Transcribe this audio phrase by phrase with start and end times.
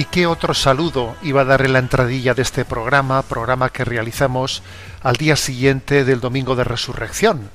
[0.00, 4.62] ¿Y qué otro saludo iba a darle la entradilla de este programa, programa que realizamos
[5.02, 7.50] al día siguiente del Domingo de Resurrección?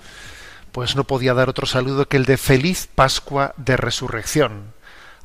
[0.72, 4.76] Pues no podía dar otro saludo que el de Feliz Pascua de Resurrección.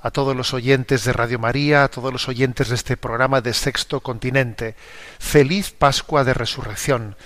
[0.01, 3.53] A todos los oyentes de Radio María, a todos los oyentes de este programa de
[3.53, 4.75] Sexto Continente.
[5.19, 7.17] Feliz Pascua de Resurrección.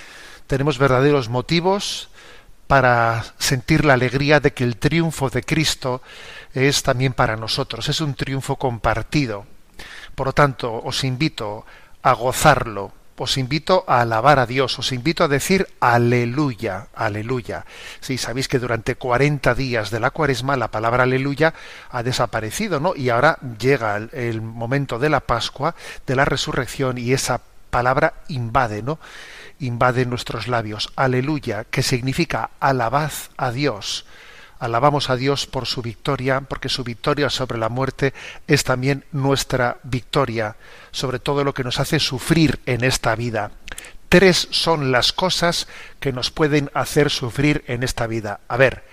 [0.49, 2.09] Tenemos verdaderos motivos
[2.67, 6.03] para sentir la alegría de que el triunfo de Cristo
[6.53, 9.54] es también para nosotros, es un triunfo compartido.
[10.15, 11.65] Por lo tanto, os invito
[12.03, 17.65] a gozarlo, os invito a alabar a Dios, os invito a decir aleluya, aleluya.
[18.01, 21.55] Sí, sabéis que durante 40 días de la cuaresma la palabra aleluya
[21.91, 22.95] ha desaparecido, ¿no?
[22.97, 25.75] Y ahora llega el, el momento de la Pascua,
[26.07, 28.99] de la resurrección, y esa palabra invade, ¿no?
[29.61, 30.93] Invade nuestros labios.
[30.97, 34.07] Aleluya, que significa alabad a Dios.
[34.65, 38.15] Alabamos a Dios por su victoria, porque su victoria sobre la muerte
[38.47, 40.57] es también nuestra victoria,
[40.91, 43.51] sobre todo lo que nos hace sufrir en esta vida.
[44.09, 45.69] Tres son las cosas
[46.01, 48.41] que nos pueden hacer sufrir en esta vida.
[48.49, 48.85] A ver,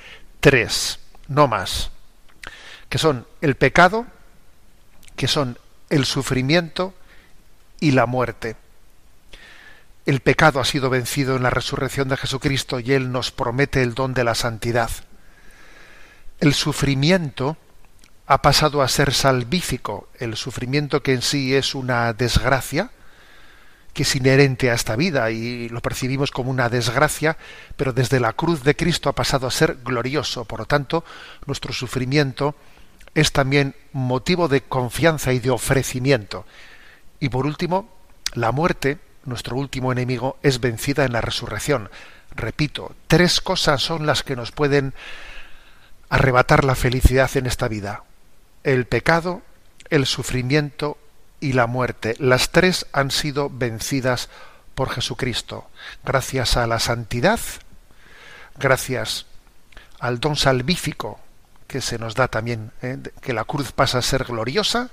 [0.41, 0.99] tres,
[1.29, 1.91] no más.
[2.89, 4.05] Que son el pecado,
[5.15, 5.57] que son
[5.89, 6.93] el sufrimiento
[7.79, 8.57] y la muerte.
[10.05, 13.93] El pecado ha sido vencido en la resurrección de Jesucristo y Él nos promete el
[13.93, 14.91] don de la santidad
[16.41, 17.55] el sufrimiento
[18.25, 22.89] ha pasado a ser salvífico, el sufrimiento que en sí es una desgracia,
[23.93, 27.37] que es inherente a esta vida y lo percibimos como una desgracia,
[27.75, 30.45] pero desde la cruz de Cristo ha pasado a ser glorioso.
[30.45, 31.05] Por lo tanto,
[31.45, 32.55] nuestro sufrimiento
[33.13, 36.45] es también motivo de confianza y de ofrecimiento.
[37.19, 37.89] Y por último,
[38.33, 41.89] la muerte, nuestro último enemigo, es vencida en la resurrección.
[42.33, 44.93] Repito, tres cosas son las que nos pueden
[46.11, 48.03] arrebatar la felicidad en esta vida.
[48.63, 49.41] El pecado,
[49.89, 50.97] el sufrimiento
[51.39, 52.15] y la muerte.
[52.19, 54.29] Las tres han sido vencidas
[54.75, 55.69] por Jesucristo,
[56.03, 57.39] gracias a la santidad,
[58.57, 59.25] gracias
[59.99, 61.19] al don salvífico
[61.67, 62.97] que se nos da también, ¿eh?
[63.21, 64.89] que la cruz pasa a ser gloriosa,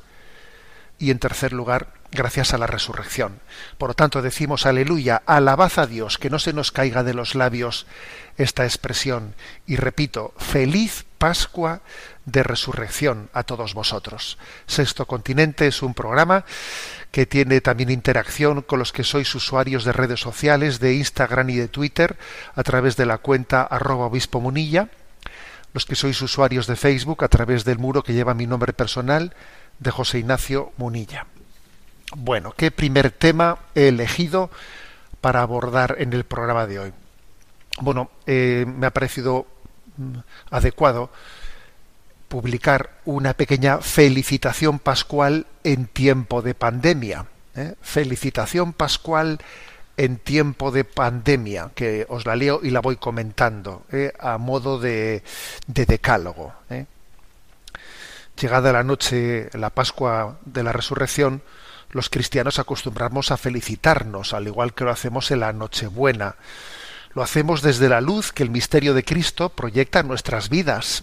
[1.00, 3.40] y en tercer lugar, gracias a la resurrección.
[3.76, 7.34] Por lo tanto, decimos aleluya, alabad a Dios, que no se nos caiga de los
[7.34, 7.87] labios
[8.37, 9.34] esta expresión.
[9.66, 11.82] Y repito, feliz Pascua
[12.25, 14.38] de Resurrección a todos vosotros.
[14.67, 16.44] Sexto Continente es un programa
[17.11, 21.56] que tiene también interacción con los que sois usuarios de redes sociales, de Instagram y
[21.56, 22.17] de Twitter,
[22.55, 24.88] a través de la cuenta arroba obispo munilla,
[25.75, 29.35] los que sois usuarios de Facebook a través del muro que lleva mi nombre personal,
[29.79, 31.26] de José Ignacio Munilla.
[32.17, 34.50] Bueno, ¿qué primer tema he elegido
[35.20, 36.93] para abordar en el programa de hoy?
[37.81, 39.47] Bueno, eh, me ha parecido
[40.50, 41.10] adecuado
[42.28, 47.26] publicar una pequeña felicitación pascual en tiempo de pandemia.
[47.56, 47.74] ¿eh?
[47.80, 49.38] Felicitación pascual
[49.96, 54.12] en tiempo de pandemia, que os la leo y la voy comentando, ¿eh?
[54.20, 55.24] a modo de,
[55.66, 56.52] de decálogo.
[56.70, 56.86] ¿eh?
[58.40, 61.42] Llegada la noche, la Pascua de la Resurrección,
[61.90, 66.36] los cristianos acostumbramos a felicitarnos, al igual que lo hacemos en la Nochebuena.
[67.19, 71.03] Lo hacemos desde la luz que el misterio de Cristo proyecta en nuestras vidas.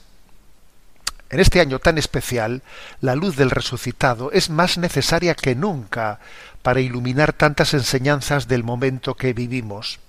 [1.30, 2.64] En este año tan especial,
[3.02, 6.22] la luz del resucitado es más necesaria que nunca
[6.62, 10.00] para iluminar tantas enseñanzas del momento que vivimos.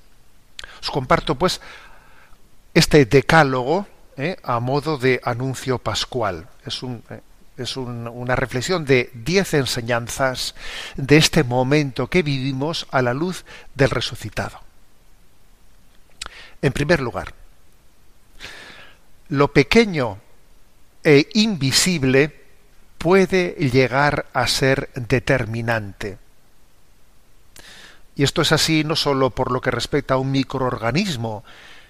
[0.81, 1.61] Os comparto, pues,
[2.73, 6.47] este decálogo eh, a modo de anuncio pascual.
[6.65, 7.21] Es eh,
[7.57, 10.55] es una reflexión de diez enseñanzas
[10.95, 13.45] de este momento que vivimos a la luz
[13.75, 14.66] del resucitado.
[16.63, 17.35] En primer lugar,
[19.29, 20.19] lo pequeño
[21.03, 22.45] e invisible
[22.99, 26.19] puede llegar a ser determinante.
[28.17, 31.45] Y esto es así no sólo por lo que respecta a un microorganismo,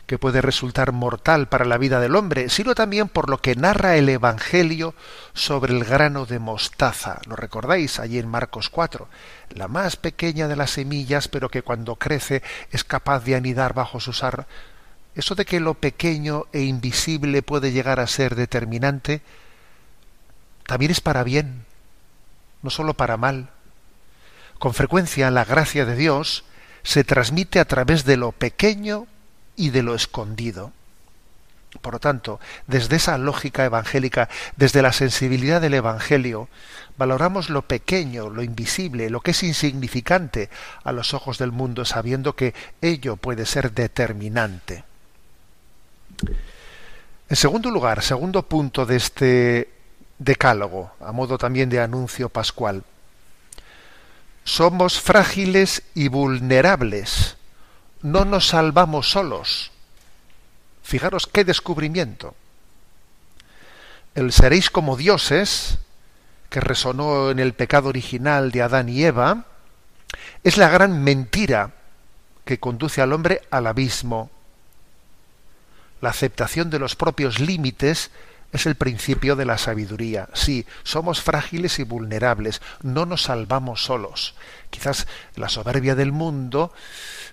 [0.06, 3.97] que puede resultar mortal para la vida del hombre, sino también por lo que narra
[3.97, 4.94] el Evangelio
[5.35, 7.20] sobre el grano de mostaza.
[7.26, 9.08] ¿Lo recordáis allí en Marcos 4?
[9.50, 13.99] La más pequeña de las semillas, pero que cuando crece es capaz de anidar bajo
[13.99, 14.47] sus ar.
[15.17, 19.23] Eso de que lo pequeño e invisible puede llegar a ser determinante,
[20.67, 21.64] también es para bien,
[22.62, 23.50] no sólo para mal.
[24.58, 26.44] Con frecuencia la gracia de Dios
[26.82, 29.06] se transmite a través de lo pequeño
[29.56, 30.73] y de lo escondido.
[31.81, 36.49] Por lo tanto, desde esa lógica evangélica, desde la sensibilidad del Evangelio,
[36.97, 40.49] valoramos lo pequeño, lo invisible, lo que es insignificante
[40.85, 44.85] a los ojos del mundo, sabiendo que ello puede ser determinante.
[47.29, 49.70] En segundo lugar, segundo punto de este
[50.19, 52.85] decálogo, a modo también de anuncio pascual,
[54.44, 57.36] somos frágiles y vulnerables
[58.06, 59.73] no nos salvamos solos.
[60.82, 62.37] Fijaros qué descubrimiento.
[64.14, 65.79] El seréis como dioses,
[66.49, 69.47] que resonó en el pecado original de Adán y Eva,
[70.44, 71.73] es la gran mentira
[72.44, 74.31] que conduce al hombre al abismo.
[76.00, 78.12] La aceptación de los propios límites
[78.52, 80.28] es el principio de la sabiduría.
[80.32, 84.34] Sí, somos frágiles y vulnerables, no nos salvamos solos.
[84.70, 86.72] Quizás la soberbia del mundo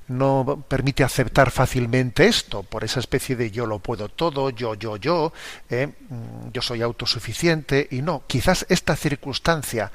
[0.07, 4.97] no permite aceptar fácilmente esto, por esa especie de yo lo puedo todo, yo, yo,
[4.97, 5.33] yo,
[5.69, 5.87] ¿eh?
[5.87, 9.91] mm, yo soy autosuficiente, y no, quizás esta circunstancia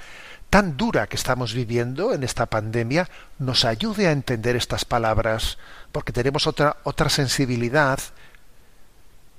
[0.51, 5.59] tan dura que estamos viviendo en esta pandemia nos ayude a entender estas palabras,
[5.93, 8.01] porque tenemos otra, otra sensibilidad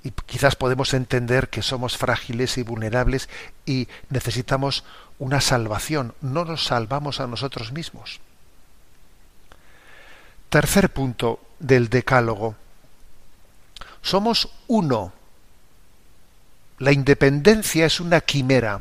[0.02, 3.28] y quizás podemos entender que somos frágiles y vulnerables
[3.66, 4.84] y necesitamos
[5.18, 8.20] una salvación, no nos salvamos a nosotros mismos.
[10.48, 12.56] Tercer punto del decálogo.
[14.02, 15.12] Somos uno.
[16.78, 18.80] La independencia es una quimera.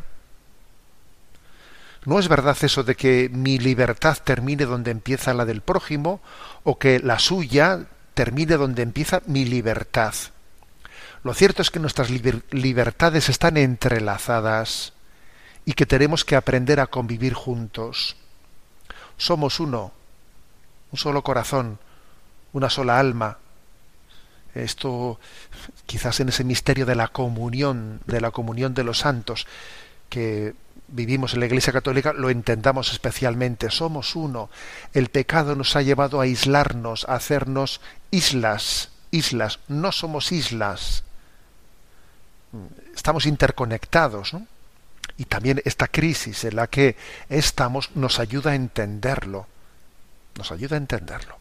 [2.05, 6.21] No es verdad eso de que mi libertad termine donde empieza la del prójimo
[6.63, 10.13] o que la suya termine donde empieza mi libertad.
[11.23, 14.93] Lo cierto es que nuestras libertades están entrelazadas
[15.65, 18.15] y que tenemos que aprender a convivir juntos.
[19.17, 19.91] Somos uno,
[20.91, 21.77] un solo corazón,
[22.53, 23.37] una sola alma.
[24.55, 25.19] Esto
[25.85, 29.45] quizás en ese misterio de la comunión, de la comunión de los santos
[30.09, 30.55] que
[30.87, 33.69] vivimos en la Iglesia Católica, lo entendamos especialmente.
[33.69, 34.49] Somos uno.
[34.93, 39.59] El pecado nos ha llevado a aislarnos, a hacernos islas, islas.
[39.67, 41.03] No somos islas.
[42.95, 44.35] Estamos interconectados.
[45.17, 46.95] Y también esta crisis en la que
[47.29, 49.47] estamos nos ayuda a entenderlo
[50.39, 51.37] nos ayuda a entenderlo.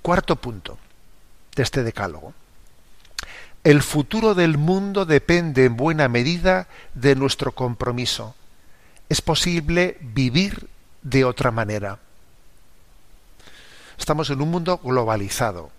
[0.00, 0.78] Cuarto punto
[1.54, 2.32] de este decálogo.
[3.64, 8.36] El futuro del mundo depende en buena medida de nuestro compromiso.
[9.08, 10.68] Es posible vivir
[11.02, 11.98] de otra manera.
[13.98, 15.70] Estamos en un mundo globalizado,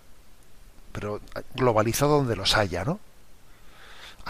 [0.92, 1.20] pero
[1.54, 3.00] globalizado donde los haya, ¿no?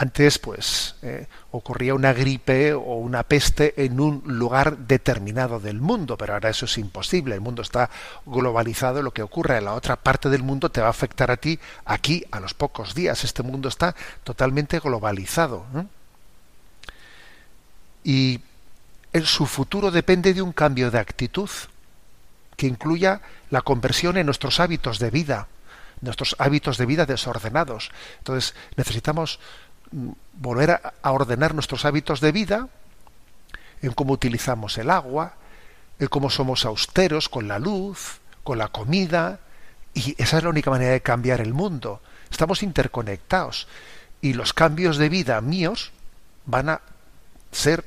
[0.00, 6.16] Antes, pues, eh, ocurría una gripe o una peste en un lugar determinado del mundo,
[6.16, 7.34] pero ahora eso es imposible.
[7.34, 7.90] El mundo está
[8.24, 9.02] globalizado.
[9.02, 11.58] Lo que ocurre en la otra parte del mundo te va a afectar a ti
[11.84, 13.24] aquí a los pocos días.
[13.24, 15.66] Este mundo está totalmente globalizado.
[18.04, 18.40] Y
[19.12, 21.50] en su futuro depende de un cambio de actitud
[22.56, 25.48] que incluya la conversión en nuestros hábitos de vida,
[26.02, 27.90] nuestros hábitos de vida desordenados.
[28.18, 29.40] Entonces necesitamos
[30.34, 30.70] volver
[31.02, 32.68] a, ordenar nuestros hábitos de vida,
[33.82, 35.34] en cómo utilizamos el agua,
[35.98, 39.40] en cómo somos austeros con la luz, con la comida,
[39.94, 42.00] y esa es la única manera de cambiar el mundo.
[42.30, 43.66] Estamos interconectados
[44.20, 45.92] y los cambios de vida míos
[46.46, 46.80] van a
[47.52, 47.84] ser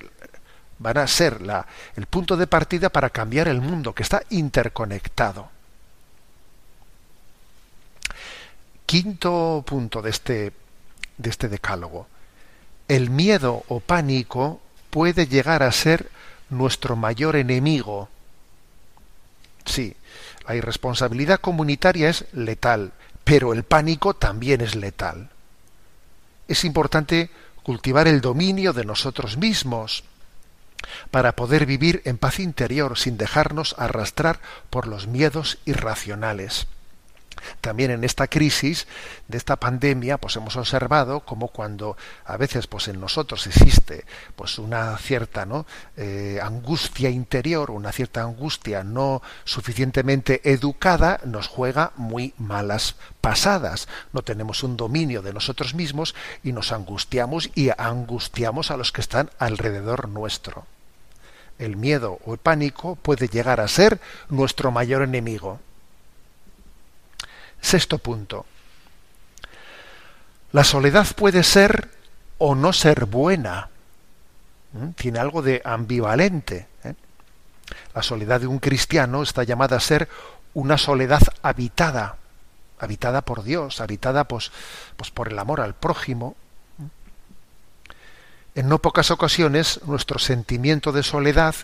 [0.79, 5.49] van a ser la, el punto de partida para cambiar el mundo que está interconectado.
[8.87, 10.51] Quinto punto de este
[11.21, 12.07] de este decálogo.
[12.87, 16.09] El miedo o pánico puede llegar a ser
[16.49, 18.09] nuestro mayor enemigo.
[19.65, 19.95] Sí,
[20.47, 22.91] la irresponsabilidad comunitaria es letal,
[23.23, 25.29] pero el pánico también es letal.
[26.47, 27.29] Es importante
[27.63, 30.03] cultivar el dominio de nosotros mismos
[31.11, 36.67] para poder vivir en paz interior sin dejarnos arrastrar por los miedos irracionales.
[37.61, 38.87] También en esta crisis
[39.27, 44.57] de esta pandemia, pues hemos observado como cuando a veces, pues en nosotros existe, pues
[44.59, 45.65] una cierta, ¿no?
[45.97, 53.87] Eh, angustia interior, una cierta angustia no suficientemente educada, nos juega muy malas pasadas.
[54.13, 59.01] No tenemos un dominio de nosotros mismos y nos angustiamos y angustiamos a los que
[59.01, 60.65] están alrededor nuestro.
[61.59, 65.59] El miedo o el pánico puede llegar a ser nuestro mayor enemigo.
[67.61, 68.45] Sexto punto.
[70.51, 71.89] La soledad puede ser
[72.37, 73.69] o no ser buena.
[74.73, 74.89] ¿Mm?
[74.91, 76.67] Tiene algo de ambivalente.
[76.83, 76.95] ¿eh?
[77.93, 80.09] La soledad de un cristiano está llamada a ser
[80.53, 82.17] una soledad habitada,
[82.79, 84.51] habitada por Dios, habitada pues,
[84.97, 86.35] pues por el amor al prójimo.
[86.77, 88.59] ¿Mm?
[88.59, 91.55] En no pocas ocasiones nuestro sentimiento de soledad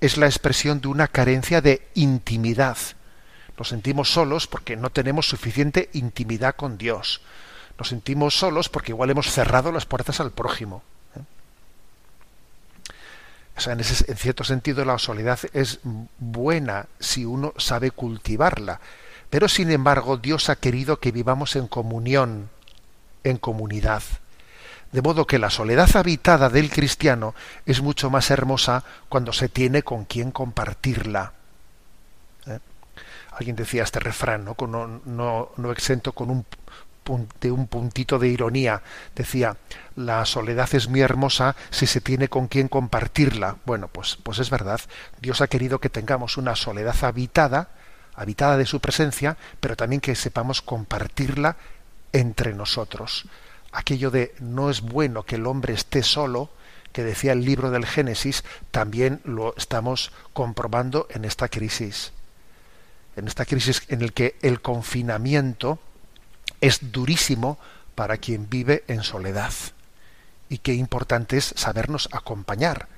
[0.00, 2.78] es la expresión de una carencia de intimidad
[3.58, 7.22] nos sentimos solos porque no tenemos suficiente intimidad con Dios.
[7.78, 10.82] Nos sentimos solos porque igual hemos cerrado las puertas al prójimo.
[11.14, 11.20] ¿eh?
[13.56, 15.80] O sea, en, en cierto sentido la soledad es
[16.18, 18.80] buena si uno sabe cultivarla.
[19.30, 22.50] Pero sin embargo Dios ha querido que vivamos en comunión,
[23.24, 24.02] en comunidad.
[24.92, 27.34] De modo que la soledad habitada del cristiano
[27.64, 31.32] es mucho más hermosa cuando se tiene con quien compartirla
[33.36, 34.56] alguien decía este refrán, ¿no?
[35.04, 36.46] No, no, exento con un,
[37.40, 38.82] de un puntito de ironía.
[39.14, 39.56] Decía,
[39.94, 43.56] la soledad es muy hermosa si se tiene con quien compartirla.
[43.66, 44.80] Bueno, pues, pues es verdad.
[45.20, 47.68] Dios ha querido que tengamos una soledad habitada,
[48.14, 51.56] habitada de su presencia, pero también que sepamos compartirla
[52.12, 53.26] entre nosotros.
[53.70, 56.48] Aquello de no es bueno que el hombre esté solo,
[56.92, 62.14] que decía el libro del Génesis, también lo estamos comprobando en esta crisis
[63.16, 65.78] en esta crisis en el que el confinamiento
[66.60, 67.58] es durísimo
[67.94, 69.52] para quien vive en soledad.
[70.48, 72.88] Y qué importante es sabernos acompañar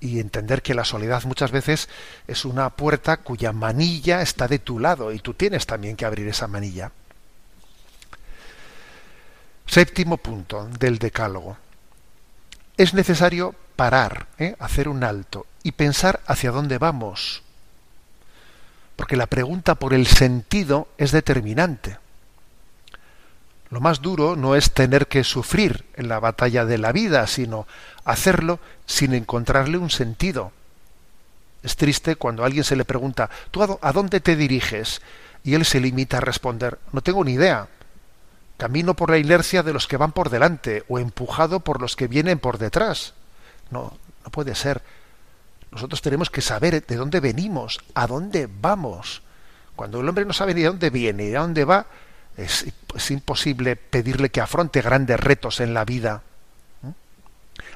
[0.00, 1.88] y entender que la soledad muchas veces
[2.26, 6.26] es una puerta cuya manilla está de tu lado y tú tienes también que abrir
[6.28, 6.90] esa manilla.
[9.66, 11.56] Séptimo punto del decálogo.
[12.76, 14.56] Es necesario parar, ¿eh?
[14.58, 17.42] hacer un alto y pensar hacia dónde vamos
[19.00, 21.96] porque la pregunta por el sentido es determinante.
[23.70, 27.66] Lo más duro no es tener que sufrir en la batalla de la vida, sino
[28.04, 30.52] hacerlo sin encontrarle un sentido.
[31.62, 35.00] Es triste cuando a alguien se le pregunta, ¿tú a dónde te diriges?
[35.44, 37.68] Y él se limita a responder, no tengo ni idea.
[38.58, 42.06] Camino por la inercia de los que van por delante o empujado por los que
[42.06, 43.14] vienen por detrás.
[43.70, 44.82] No, no puede ser.
[45.72, 49.22] Nosotros tenemos que saber de dónde venimos, a dónde vamos.
[49.76, 51.86] Cuando el hombre no sabe ni de dónde viene y de dónde va,
[52.36, 52.64] es,
[53.10, 56.22] imposible pedirle que afronte grandes retos en la vida.
[56.82, 56.90] ¿Mm?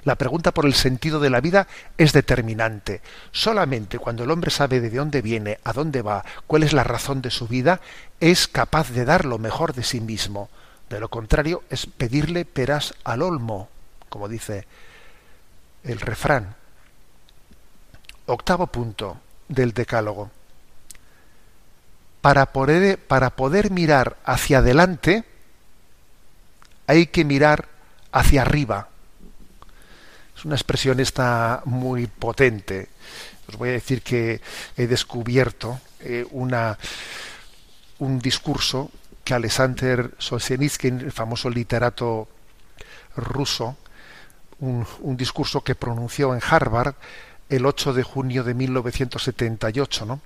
[0.04, 3.00] La pregunta por el sentido de la vida es determinante.
[3.30, 7.22] Solamente cuando el hombre sabe de dónde viene, a dónde va, cuál es la razón
[7.22, 7.80] de su vida,
[8.20, 10.48] es capaz de dar lo mejor de sí mismo.
[10.90, 13.68] De lo contrario, es pedirle peras al olmo,
[14.08, 14.66] como dice
[15.84, 16.56] el refrán.
[18.26, 20.30] Octavo punto del decálogo.
[22.22, 25.24] Para poder, mirar hacia adelante,
[26.86, 27.68] hay que mirar
[28.12, 28.88] hacia arriba.
[30.34, 32.88] Es una expresión esta muy potente.
[33.46, 34.40] Os voy a decir que
[34.74, 36.78] he descubierto eh, una,
[37.98, 38.90] un discurso
[39.22, 42.28] que Alexander Solzhenitsyn, el famoso literato
[43.16, 43.76] ruso,
[44.60, 46.94] un discurso que pronunció en Harvard
[47.48, 50.20] el 8 de junio de 1978, ¿no?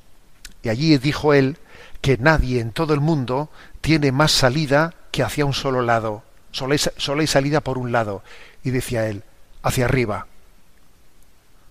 [0.62, 1.58] Y allí dijo él
[2.00, 6.22] que nadie en todo el mundo tiene más salida que hacia un solo lado.
[6.50, 6.75] Solo
[7.20, 8.22] hay, salida por un lado.
[8.64, 9.22] Y decía él,
[9.62, 10.26] hacia arriba.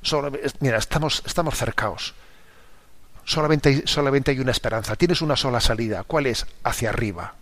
[0.01, 2.13] Solo, mira, estamos, estamos cercaos.
[3.25, 6.04] solamente, solamente hay una esperanza, tienes una sola salida.
[6.04, 6.46] ¿Cuál es?
[6.63, 7.34] Hacia arriba.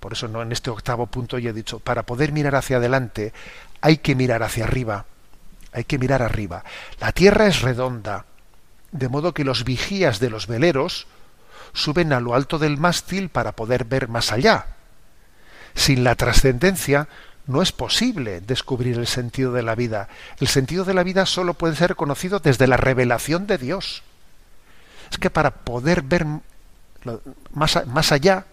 [0.00, 3.32] Por eso no en este octavo punto yo he dicho, para poder mirar hacia adelante
[3.80, 5.04] hay que mirar hacia arriba.
[5.76, 6.64] Hay que mirar arriba.
[7.00, 8.24] La tierra es redonda,
[8.92, 11.06] de modo que los vigías de los veleros
[11.74, 14.68] suben a lo alto del mástil para poder ver más allá.
[15.74, 17.08] Sin la trascendencia
[17.46, 20.08] no es posible descubrir el sentido de la vida.
[20.40, 24.02] El sentido de la vida solo puede ser conocido desde la revelación de Dios.
[25.10, 26.24] Es que para poder ver
[27.52, 28.46] más, más allá,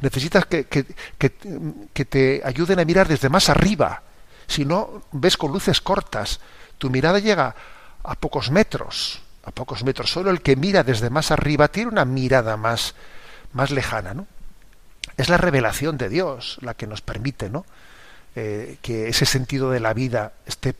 [0.00, 0.84] necesitas que, que,
[1.18, 4.02] que, te ayuden a mirar desde más arriba.
[4.48, 6.40] Si no, ves con luces cortas.
[6.78, 7.54] Tu mirada llega
[8.02, 9.22] a pocos metros.
[9.44, 10.10] A pocos metros.
[10.10, 12.94] Solo el que mira desde más arriba tiene una mirada más,
[13.52, 14.14] más lejana.
[14.14, 14.26] ¿no?
[15.16, 17.64] Es la revelación de Dios la que nos permite ¿no?
[18.36, 20.74] Eh, que ese sentido de la vida esté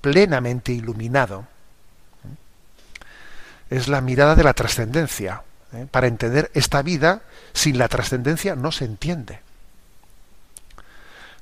[0.00, 1.46] plenamente iluminado.
[3.70, 5.42] Es la mirada de la trascendencia.
[5.72, 5.86] ¿eh?
[5.90, 9.40] Para entender esta vida, sin la trascendencia no se entiende.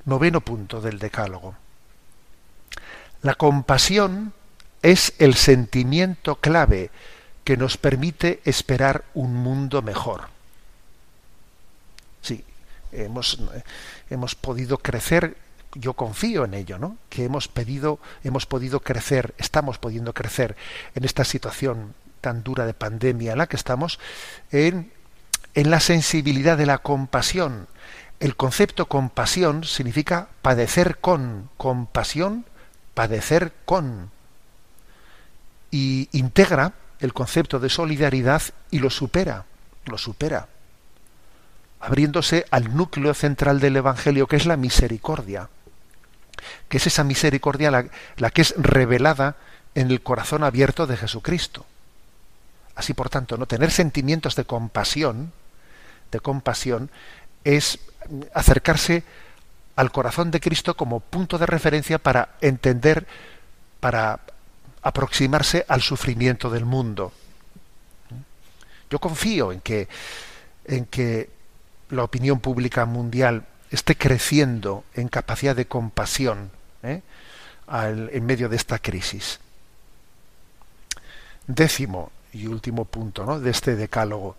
[0.05, 1.55] Noveno punto del Decálogo.
[3.23, 4.33] La compasión
[4.81, 6.91] es el sentimiento clave
[7.43, 10.27] que nos permite esperar un mundo mejor.
[12.21, 12.43] Sí,
[12.91, 13.39] hemos,
[14.09, 15.37] hemos podido crecer,
[15.73, 16.97] yo confío en ello, ¿no?
[17.09, 20.55] Que hemos pedido, hemos podido crecer, estamos pudiendo crecer
[20.93, 23.99] en esta situación tan dura de pandemia en la que estamos,
[24.51, 24.91] en,
[25.53, 27.67] en la sensibilidad de la compasión.
[28.19, 32.45] El concepto compasión significa padecer con, compasión,
[32.93, 34.11] padecer con.
[35.71, 39.45] Y integra el concepto de solidaridad y lo supera,
[39.85, 40.47] lo supera
[41.83, 45.49] abriéndose al núcleo central del Evangelio, que es la misericordia,
[46.69, 49.35] que es esa misericordia la, que es revelada
[49.75, 51.65] en el corazón abierto de Jesucristo.
[52.75, 55.33] Así por tanto, no tener sentimientos de compasión,
[56.09, 56.89] de compasión,
[57.43, 57.79] es
[58.33, 59.03] acercarse
[59.75, 63.07] al corazón de Cristo como punto de referencia para entender,
[63.79, 64.19] para
[64.81, 67.11] aproximarse al sufrimiento del mundo.
[68.89, 69.87] Yo confío en que,
[70.65, 71.29] en que
[71.89, 76.51] la opinión pública mundial esté creciendo en capacidad de compasión
[76.83, 77.01] ¿eh?
[77.67, 79.39] en medio de esta crisis.
[81.47, 84.35] Décimo y último punto de este decálogo.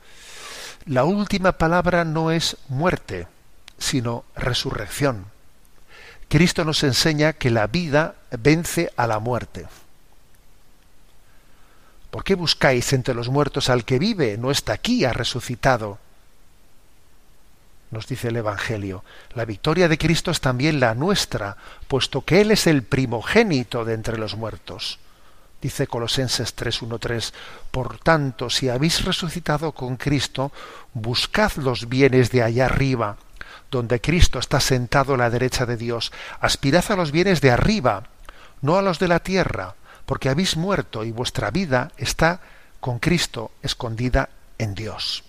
[0.87, 3.27] La última palabra no es muerte,
[3.79, 5.27] sino resurrección.
[6.29, 9.67] Cristo nos enseña que la vida vence a la muerte.
[12.11, 14.37] ¿Por qué buscáis entre los muertos al que vive?
[14.39, 15.99] No está aquí, ha resucitado
[17.95, 19.05] nos dice el Evangelio.
[19.35, 21.57] La victoria de Cristo es también la nuestra,
[21.89, 24.99] puesto que Él es el primogénito de entre los muertos.
[25.63, 27.33] Dice Colosenses 3.1.3,
[27.71, 30.53] Por tanto, si habéis resucitado con Cristo,
[30.93, 33.17] buscad los bienes de allá arriba,
[33.75, 36.13] donde Cristo está sentado a la derecha de Dios.
[36.41, 38.05] Aspirad a los bienes de arriba,
[38.63, 39.75] no a los de la tierra,
[40.07, 42.41] porque habéis muerto y vuestra vida está
[42.81, 45.25] con Cristo escondida en Dios.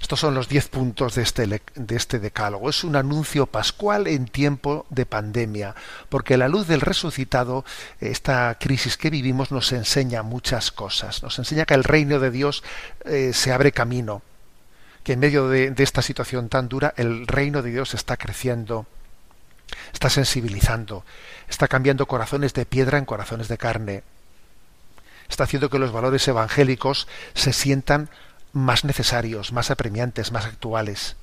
[0.00, 2.68] Estos son los diez puntos de este, este decálogo.
[2.68, 5.74] Es un anuncio pascual en tiempo de pandemia,
[6.10, 7.64] porque la luz del resucitado,
[8.00, 11.22] esta crisis que vivimos, nos enseña muchas cosas.
[11.22, 12.62] Nos enseña que el reino de Dios
[13.06, 14.20] eh, se abre camino,
[15.04, 18.86] que en medio de, esta situación tan dura, el reino de Dios está creciendo,
[19.92, 21.04] está sensibilizando,
[21.48, 24.02] está cambiando corazones de piedra en corazones de carne,
[25.28, 28.08] está haciendo que los valores evangélicos se sientan
[28.52, 31.16] más necesarios, más apremiantes, más actuales.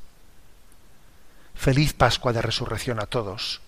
[1.56, 3.62] Feliz Pascua de Resurrección a todos.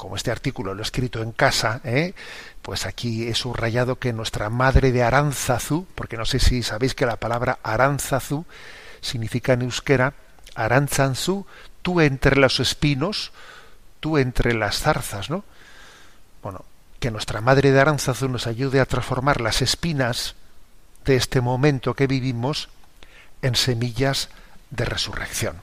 [0.00, 2.14] Como este artículo lo he escrito en casa, ¿eh?
[2.62, 7.04] pues aquí he subrayado que nuestra madre de Aranzazu, porque no sé si sabéis que
[7.04, 8.46] la palabra Aranzazu
[9.02, 10.14] significa en euskera
[11.82, 13.32] tú entre los espinos,
[14.00, 15.44] tú entre las zarzas, ¿no?
[16.42, 16.64] Bueno,
[16.98, 20.34] que nuestra madre de Aranzazu nos ayude a transformar las espinas
[21.04, 22.70] de este momento que vivimos
[23.42, 24.30] en semillas
[24.70, 25.60] de resurrección.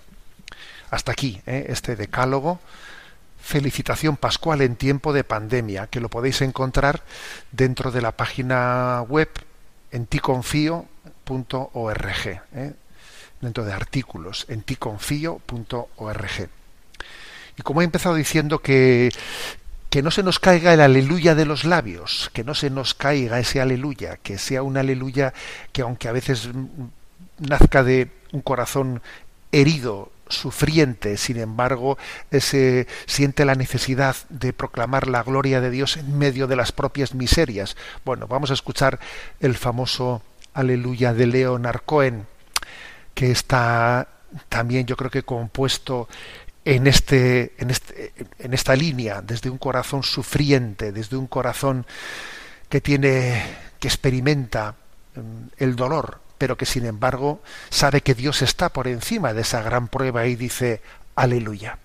[0.91, 1.65] Hasta aquí ¿eh?
[1.69, 2.59] este decálogo.
[3.47, 7.05] Felicitación pascual en tiempo de pandemia, que lo podéis encontrar
[7.53, 9.29] dentro de la página web
[9.93, 10.87] en ticonfío.org,
[12.27, 12.73] ¿eh?
[13.39, 16.49] dentro de artículos en ticonfío.org.
[17.55, 19.13] Y como he empezado diciendo que,
[19.89, 23.39] que no se nos caiga el aleluya de los labios, que no se nos caiga
[23.39, 25.33] ese aleluya, que sea un aleluya
[25.71, 26.49] que aunque a veces
[27.39, 29.01] nazca de un corazón
[29.53, 31.97] herido sufriente, sin embargo,
[32.31, 37.13] ese, siente la necesidad de proclamar la gloria de Dios en medio de las propias
[37.13, 37.75] miserias.
[38.05, 38.99] Bueno, vamos a escuchar
[39.39, 40.21] el famoso
[40.53, 42.25] Aleluya de Leonard Cohen,
[43.13, 44.07] que está
[44.49, 46.07] también yo creo que compuesto
[46.65, 51.85] en, este, en, este, en esta línea, desde un corazón sufriente, desde un corazón
[52.67, 53.41] que tiene,
[53.79, 54.75] que experimenta
[55.15, 59.61] mm, el dolor, pero que sin embargo sabe que Dios está por encima de esa
[59.61, 60.81] gran prueba y dice,
[61.15, 61.79] aleluya.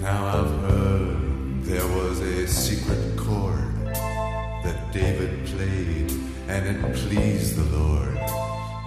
[0.00, 3.74] Now I've heard there was a secret chord
[4.62, 6.12] that David played
[6.48, 8.16] and it pleased the Lord.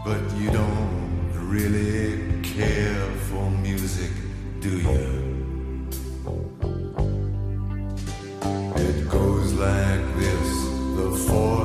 [0.05, 4.12] But you don't really care for music,
[4.62, 5.29] do you?
[8.75, 10.49] It goes like this
[10.95, 11.59] the the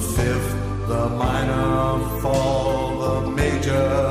[0.00, 0.52] fifth,
[0.88, 4.09] the minor fall, the major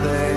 [0.00, 0.27] Father.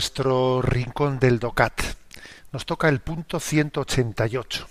[0.00, 1.82] Nuestro rincón del DOCAT.
[2.52, 4.66] Nos toca el punto 188.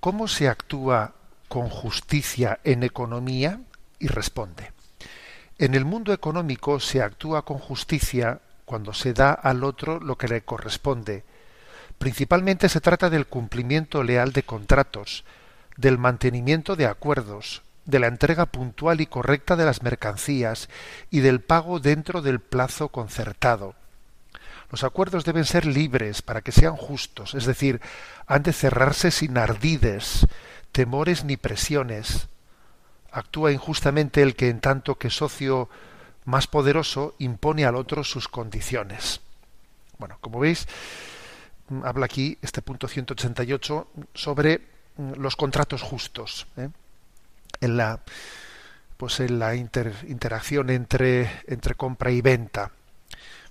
[0.00, 1.12] ¿Cómo se actúa
[1.46, 3.60] con justicia en economía?
[3.98, 4.72] Y responde.
[5.58, 10.28] En el mundo económico se actúa con justicia cuando se da al otro lo que
[10.28, 11.22] le corresponde.
[11.98, 15.26] Principalmente se trata del cumplimiento leal de contratos,
[15.76, 20.70] del mantenimiento de acuerdos, de la entrega puntual y correcta de las mercancías
[21.10, 23.74] y del pago dentro del plazo concertado.
[24.70, 27.80] Los acuerdos deben ser libres para que sean justos, es decir,
[28.26, 30.26] han de cerrarse sin ardides,
[30.72, 32.28] temores ni presiones.
[33.10, 35.68] Actúa injustamente el que en tanto que socio
[36.24, 39.20] más poderoso impone al otro sus condiciones.
[39.98, 40.68] Bueno, como veis,
[41.68, 44.60] mm, habla aquí este punto 188 sobre
[44.96, 46.46] mm, los contratos justos.
[46.56, 46.68] ¿eh?
[47.60, 48.00] En la
[48.96, 52.70] pues en la interacción entre, entre compra y venta.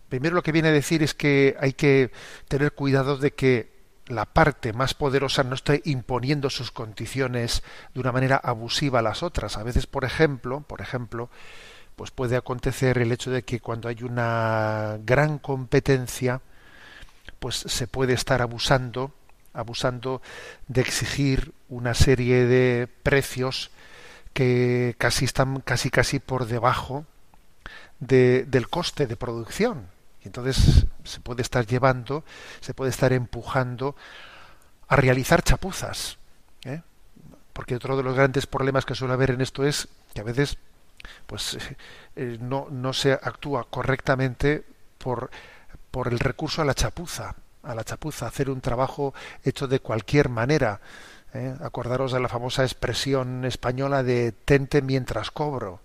[0.09, 2.11] Primero lo que viene a decir es que hay que
[2.47, 8.11] tener cuidado de que la parte más poderosa no esté imponiendo sus condiciones de una
[8.11, 9.57] manera abusiva a las otras.
[9.57, 11.29] A veces, por ejemplo, por ejemplo,
[11.95, 16.41] pues puede acontecer el hecho de que cuando hay una gran competencia,
[17.39, 19.13] pues se puede estar abusando,
[19.53, 20.23] abusando
[20.67, 23.69] de exigir una serie de precios
[24.33, 27.05] que casi están casi casi por debajo
[27.99, 29.98] de, del coste de producción.
[30.23, 32.23] Y entonces se puede estar llevando,
[32.59, 33.95] se puede estar empujando
[34.87, 36.17] a realizar chapuzas.
[36.65, 36.81] ¿eh?
[37.53, 40.57] Porque otro de los grandes problemas que suele haber en esto es que a veces
[41.25, 41.77] pues eh,
[42.17, 44.63] eh, no, no se actúa correctamente
[44.97, 45.29] por,
[45.91, 50.29] por el recurso a la chapuza, a la chapuza, hacer un trabajo hecho de cualquier
[50.29, 50.81] manera.
[51.61, 55.79] Acordaros de la famosa expresión española de tente mientras cobro.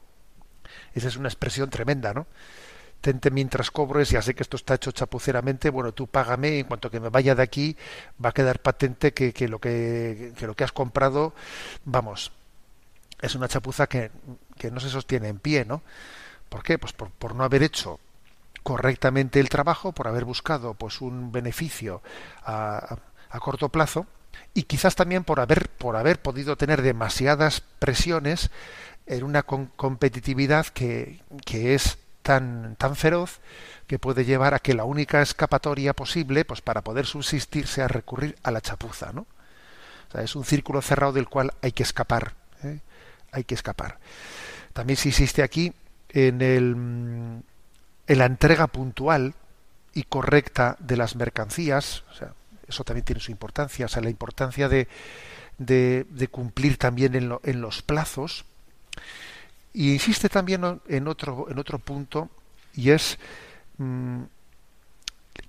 [0.94, 2.26] Esa es una expresión tremenda, ¿no?
[3.30, 7.00] Mientras cobres, ya sé que esto está hecho chapuceramente, bueno, tú págame en cuanto que
[7.00, 7.76] me vaya de aquí
[8.22, 11.34] va a quedar patente que, lo, que, lo que has comprado,
[11.84, 12.32] vamos,
[13.20, 14.10] es una chapuza que,
[14.70, 15.82] no se sostiene en pie, ¿no?
[16.48, 16.78] ¿Por qué?
[16.78, 18.00] Pues por, no haber hecho
[18.62, 22.02] correctamente el trabajo, por haber buscado pues un beneficio
[22.44, 22.96] a,
[23.40, 24.06] corto plazo
[24.54, 28.50] y quizás también por haber, por haber podido tener demasiadas presiones
[29.06, 33.40] en una competitividad que, que es tan, tan feroz
[33.86, 38.36] que puede llevar a que la única escapatoria posible pues para poder subsistir sea recurrir
[38.42, 39.26] a la chapuza ¿no?
[40.08, 42.32] o sea, es un círculo cerrado del cual hay que escapar
[42.64, 42.80] ¿eh?
[43.30, 43.98] hay que escapar
[44.72, 45.74] también se insiste aquí
[46.08, 47.42] en, el, mm,
[48.08, 49.34] en la entrega puntual
[49.92, 52.32] y correcta de las mercancías o sea,
[52.66, 54.88] eso también tiene su importancia o sea la importancia de,
[55.58, 58.46] de, de cumplir también en, lo, en los plazos
[59.74, 62.30] y insiste también en otro, en otro punto,
[62.72, 63.18] y es
[63.76, 64.22] mm,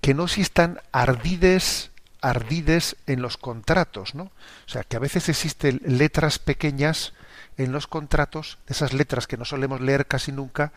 [0.00, 4.24] que no existan ardides, ardides en los contratos, ¿no?
[4.24, 7.12] O sea, que a veces existen letras pequeñas
[7.56, 10.72] en los contratos, esas letras que no solemos leer casi nunca,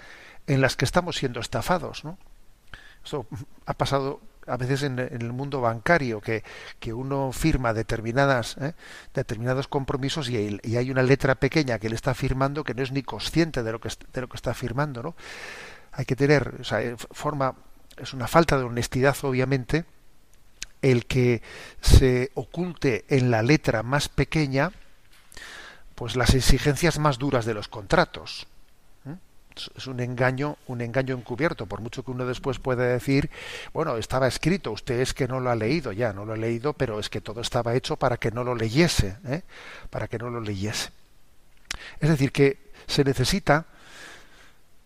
[0.45, 2.17] en las que estamos siendo estafados, ¿no?
[3.03, 3.25] Eso
[3.65, 6.43] ha pasado a veces en, el mundo bancario que,
[6.79, 8.73] que uno firma determinadas ¿eh?
[9.13, 13.03] determinados compromisos y, hay una letra pequeña que le está firmando que no es ni
[13.03, 15.15] consciente de lo que de lo que está firmando no
[15.91, 17.55] hay que tener o sea, eh, forma
[17.97, 19.85] es una falta de honestidad obviamente
[20.81, 21.41] el que
[21.81, 24.71] se oculte en la letra más pequeña
[25.95, 28.47] pues las exigencias más duras de los contratos
[29.75, 33.29] es un engaño, un engaño encubierto, por mucho que uno después pueda decir,
[33.73, 36.73] bueno, estaba escrito, usted es que no lo ha leído, ya no lo ha leído,
[36.73, 39.41] pero es que todo estaba hecho para que no lo leyese, ¿eh?
[39.89, 40.91] para que no lo leyese.
[41.99, 43.65] Es decir, que se necesita,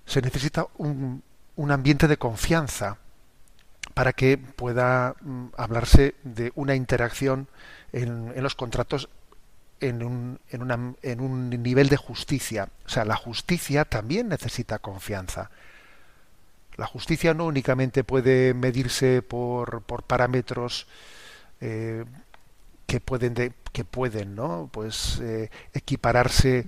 [0.05, 1.23] se necesita un,
[1.55, 2.97] un ambiente de confianza
[3.93, 7.47] para que pueda mm, hablarse de una interacción
[7.91, 9.09] en, en los contratos
[9.83, 12.69] en un, en, una, en un nivel de justicia.
[12.85, 15.51] O sea, la justicia también necesita confianza.
[16.77, 20.87] La justicia no únicamente puede medirse por, por parámetros
[21.61, 22.05] eh,
[22.87, 24.69] que pueden que pueden, ¿no?
[24.71, 26.67] Pues eh, equipararse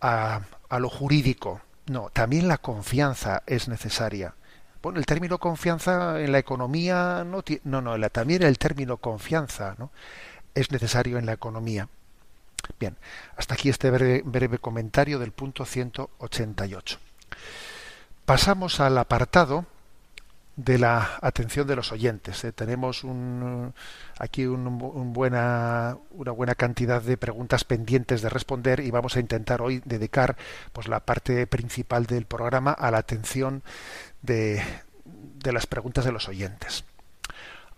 [0.00, 1.60] a, a, lo jurídico.
[1.86, 4.34] No, también la confianza es necesaria.
[4.82, 9.90] Bueno, el término confianza en la economía no, no, no, también el término confianza, ¿no?
[10.54, 11.88] Es necesario en la economía.
[12.78, 12.96] Bien,
[13.36, 16.98] hasta aquí este breve, comentario del punto 188.
[18.24, 19.66] Pasamos al apartado
[20.56, 22.44] de la atención de los oyentes.
[22.44, 23.72] Eh, tenemos un,
[24.18, 30.36] aquí una buena cantidad de preguntas pendientes de responder y vamos a intentar hoy dedicar
[30.72, 33.62] pues, la parte principal del programa a la atención
[34.22, 34.62] de
[35.44, 36.84] las preguntas de los oyentes.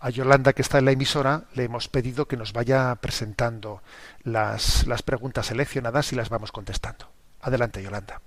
[0.03, 3.83] A Yolanda, que está en la emisora, le hemos pedido que nos vaya presentando
[4.23, 7.05] las, las preguntas seleccionadas y las vamos contestando.
[7.39, 8.19] Adelante, Yolanda.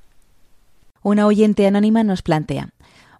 [1.02, 2.70] Una oyente anónima nos plantea.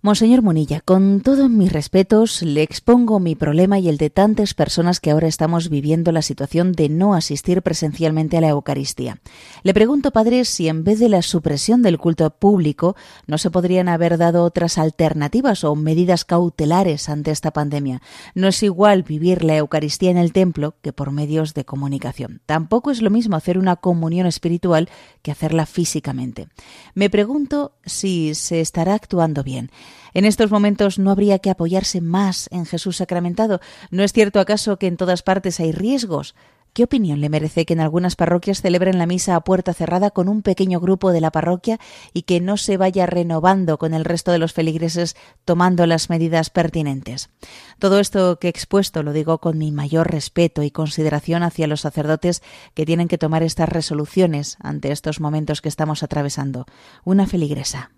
[0.05, 5.01] Monseñor Munilla, con todos mis respetos, le expongo mi problema y el de tantas personas
[5.01, 9.19] que ahora estamos viviendo la situación de no asistir presencialmente a la Eucaristía.
[9.63, 13.89] Le pregunto, padre, si en vez de la supresión del culto público no se podrían
[13.89, 18.03] haber dado otras alternativas o medidas cautelares ante esta pandemia.
[18.35, 22.43] No es igual vivir la Eucaristía en el templo que por medios de comunicación.
[22.45, 24.91] Tampoco es lo mismo hacer una comunión espiritual
[25.23, 26.49] que hacerla físicamente.
[26.93, 29.71] Me pregunto si se estará actuando bien.
[30.13, 33.61] En estos momentos no habría que apoyarse más en Jesús sacramentado.
[33.91, 36.35] ¿No es cierto acaso que en todas partes hay riesgos?
[36.75, 40.29] ¿Qué opinión le merece que en algunas parroquias celebren la misa a puerta cerrada con
[40.29, 41.79] un pequeño grupo de la parroquia
[42.13, 46.51] y que no se vaya renovando con el resto de los feligreses tomando las medidas
[46.51, 47.31] pertinentes?
[47.79, 51.83] Todo esto que he expuesto lo digo con mi mayor respeto y consideración hacia los
[51.83, 52.43] sacerdotes
[52.75, 56.67] que tienen que tomar estas resoluciones ante estos momentos que estamos atravesando.
[57.05, 57.93] Una feligresa.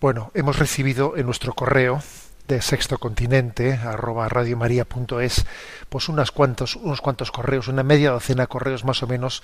[0.00, 2.02] Bueno, hemos recibido en nuestro correo
[2.48, 5.44] de Sexto Continente, arroba radiomaria.es,
[5.90, 9.42] pues unas cuantos, unos cuantos correos, una media docena de correos más o menos,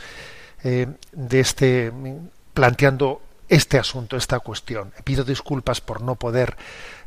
[0.64, 1.92] eh, de este,
[2.54, 4.92] planteando este asunto, esta cuestión.
[5.04, 6.56] Pido disculpas por no poder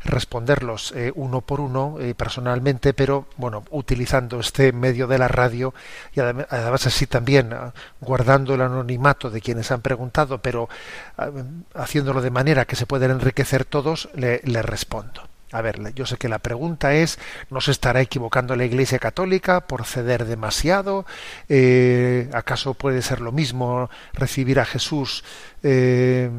[0.04, 5.74] responderlos eh, uno por uno eh, personalmente, pero bueno, utilizando este medio de la radio
[6.14, 10.70] y además, así también ah, guardando el anonimato de quienes han preguntado, pero
[11.18, 11.30] ah,
[11.74, 15.29] haciéndolo de manera que se puedan enriquecer todos, le, le respondo.
[15.52, 17.18] A ver, yo sé que la pregunta es,
[17.50, 21.06] ¿no se estará equivocando la Iglesia Católica por ceder demasiado?
[21.48, 25.24] Eh, ¿Acaso puede ser lo mismo recibir a Jesús
[25.64, 26.30] eh,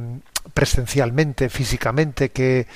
[0.55, 2.68] presencialmente, físicamente, que,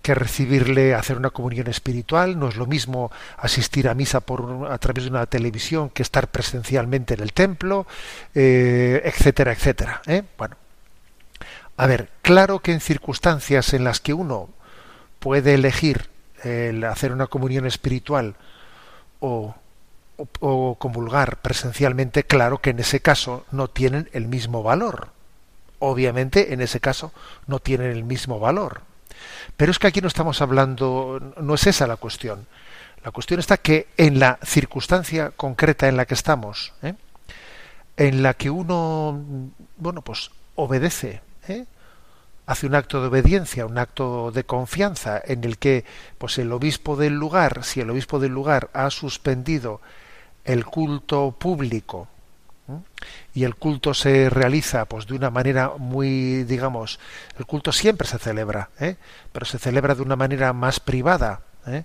[0.00, 2.38] que recibirle, hacer una comunión espiritual?
[2.38, 6.28] ¿No es lo mismo asistir a misa por, a través de una televisión que estar
[6.28, 7.86] presencialmente en el templo?
[8.34, 10.00] Eh, etcétera, etcétera.
[10.38, 10.56] Bueno,
[11.76, 14.48] a ver, claro que en circunstancias en las que uno
[15.26, 16.08] puede elegir
[16.44, 18.36] el hacer una comunión espiritual
[19.18, 19.56] o,
[20.38, 25.08] o, comulgar presencialmente, claro que en ese caso no tienen el mismo valor.
[25.80, 27.12] Obviamente en ese caso
[27.48, 28.82] no tienen el mismo valor.
[29.56, 32.46] Pero es que aquí no estamos hablando, no es esa la cuestión.
[33.02, 36.94] La cuestión está que en la circunstancia concreta en la que estamos, ¿eh?
[37.96, 39.20] en la que uno,
[39.76, 41.66] bueno, pues obedece, ¿eh?
[42.46, 45.84] Hace un acto de obediencia, un acto de confianza en el que
[46.18, 49.80] pues el obispo del lugar, si el obispo del lugar ha suspendido
[50.44, 52.08] el culto público
[53.34, 56.98] y el culto se realiza pues de una manera muy digamos
[57.38, 58.96] el culto siempre se celebra ¿eh?
[59.32, 61.84] pero se celebra de una manera más privada ¿eh?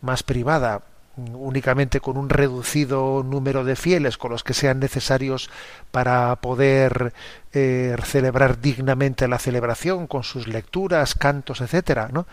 [0.00, 0.82] más privada
[1.16, 5.50] únicamente con un reducido número de fieles con los que sean necesarios
[5.90, 7.12] para poder
[7.52, 12.26] eh, celebrar dignamente la celebración con sus lecturas, cantos, etcétera, ¿no?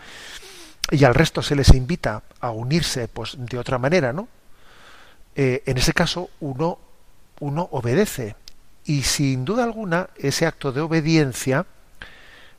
[0.90, 4.28] Y al resto se les invita a unirse, pues de otra manera, ¿no?
[5.36, 6.78] Eh, en ese caso uno
[7.40, 8.36] uno obedece
[8.84, 11.66] y sin duda alguna ese acto de obediencia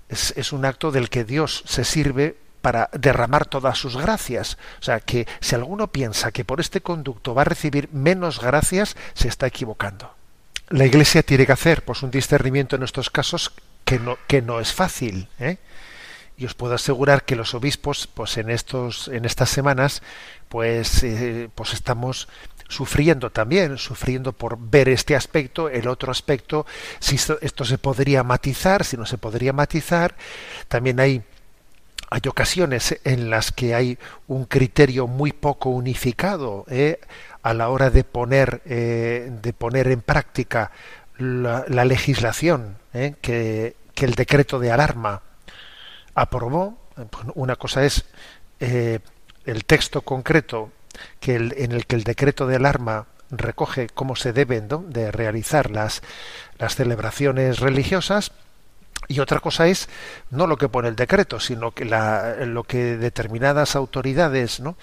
[0.09, 4.57] es, es un acto del que Dios se sirve para derramar todas sus gracias.
[4.79, 8.95] O sea, que si alguno piensa que por este conducto va a recibir menos gracias,
[9.13, 10.15] se está equivocando.
[10.69, 13.51] La Iglesia tiene que hacer pues un discernimiento en estos casos
[13.83, 15.27] que no, que no es fácil.
[15.39, 15.57] ¿eh?
[16.37, 20.01] Y os puedo asegurar que los obispos, pues en estos, en estas semanas,
[20.47, 22.29] pues, eh, pues estamos
[22.69, 26.65] sufriendo también, sufriendo por ver este aspecto, el otro aspecto,
[26.99, 30.15] si esto, esto se podría matizar, si no se podría matizar.
[30.69, 31.23] También hay
[32.13, 33.97] hay ocasiones en las que hay
[34.27, 36.99] un criterio muy poco unificado ¿eh?
[37.41, 40.69] a la hora de poner, eh, de poner en práctica
[41.17, 43.15] la, legislación ¿eh?
[43.19, 45.23] que, que, el decreto de alarma
[46.13, 46.77] aprobó.
[47.33, 48.05] Una cosa es
[48.59, 50.71] el texto concreto
[51.19, 56.03] que en el que el decreto de alarma recoge cómo se deben de realizar las,
[56.59, 58.33] las celebraciones religiosas
[59.07, 59.89] y otra cosa es
[60.31, 64.77] no lo que pone el decreto, sino que lo que determinadas autoridades ¿no?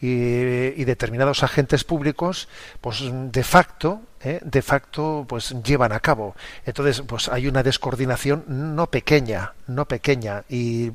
[0.00, 2.48] y, determinados agentes públicos,
[2.80, 4.40] pues de facto, ¿eh?
[4.42, 6.34] de facto, pues llevan a cabo.
[6.64, 10.92] Entonces, pues hay una descoordinación no pequeña, no pequeña, y,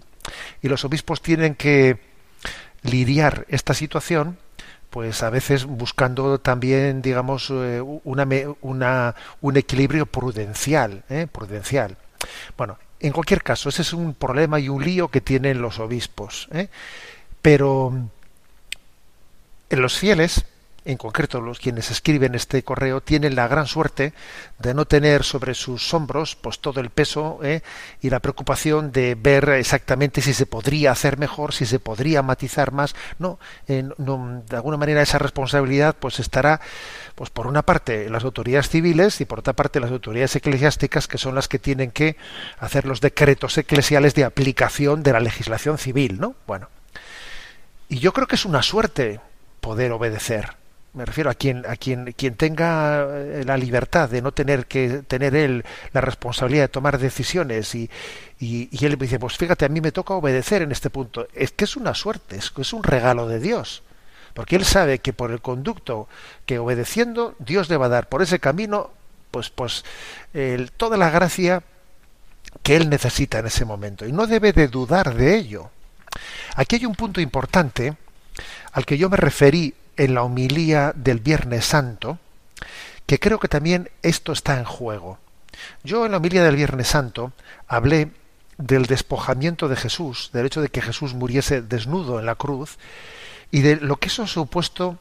[0.61, 1.99] y los obispos tienen que
[2.83, 4.37] lidiar esta situación
[4.89, 8.27] pues a veces buscando también digamos eh, una,
[8.61, 11.27] una, un equilibrio prudencial ¿eh?
[11.29, 11.97] prudencial
[12.57, 16.47] bueno, en cualquier caso, ese es un problema y un lío que tienen los obispos.
[16.51, 16.69] ¿eh?
[17.41, 17.93] Pero
[19.69, 20.45] en los fieles,
[20.85, 24.13] en concreto los quienes escriben este correo, tienen la gran suerte
[24.59, 27.61] de no tener sobre sus hombros pues todo el peso ¿eh?
[28.01, 32.71] y la preocupación de ver exactamente si se podría hacer mejor, si se podría matizar
[32.71, 32.95] más.
[33.17, 36.61] No, eh, no de alguna manera esa responsabilidad pues estará
[37.15, 41.17] pues por una parte las autoridades civiles y por otra parte las autoridades eclesiásticas que
[41.17, 42.15] son las que tienen que
[42.59, 46.35] hacer los decretos eclesiales de aplicación de la legislación civil, ¿no?
[46.45, 46.69] Bueno.
[47.89, 49.19] Y yo creo que es una suerte
[49.61, 50.55] poder obedecer
[50.95, 55.03] me refiero a quien a quien quien tenga eh, la libertad de no tener que
[55.07, 57.89] tener él la responsabilidad de tomar decisiones y,
[58.39, 61.51] y, él me dice pues fíjate a mí me toca obedecer en este punto es
[61.51, 63.83] que es una suerte es que es un regalo de Dios
[64.33, 66.07] porque él sabe que por el conducto
[66.45, 68.91] que obedeciendo Dios le va a dar por ese camino
[69.31, 69.83] pues pues
[70.77, 71.63] toda la gracia
[72.63, 74.05] que él necesita en ese momento.
[74.05, 75.69] Y no debe de dudar de ello.
[76.55, 77.95] Aquí hay un punto importante
[78.71, 82.19] al que yo me referí en la homilía del Viernes Santo,
[83.05, 85.19] que creo que también esto está en juego.
[85.83, 87.33] Yo en la homilía del Viernes Santo
[87.67, 88.11] hablé
[88.57, 92.77] del despojamiento de Jesús, del hecho de que Jesús muriese desnudo en la cruz,
[93.51, 94.97] y de lo que eso ha supuesto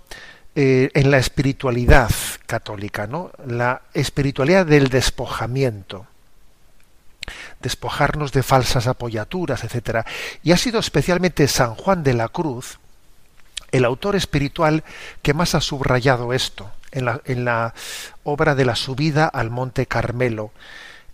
[0.55, 2.11] eh, en la espiritualidad
[2.47, 3.31] católica, ¿no?
[3.47, 6.07] La espiritualidad del despojamiento
[7.61, 10.05] despojarnos de falsas apoyaturas, etcétera.
[10.43, 12.79] Y ha sido especialmente San Juan de la Cruz
[13.75, 14.85] el autor espiritual
[15.21, 17.75] que más ha subrayado esto en la,
[18.23, 20.53] obra de la subida al monte Carmelo.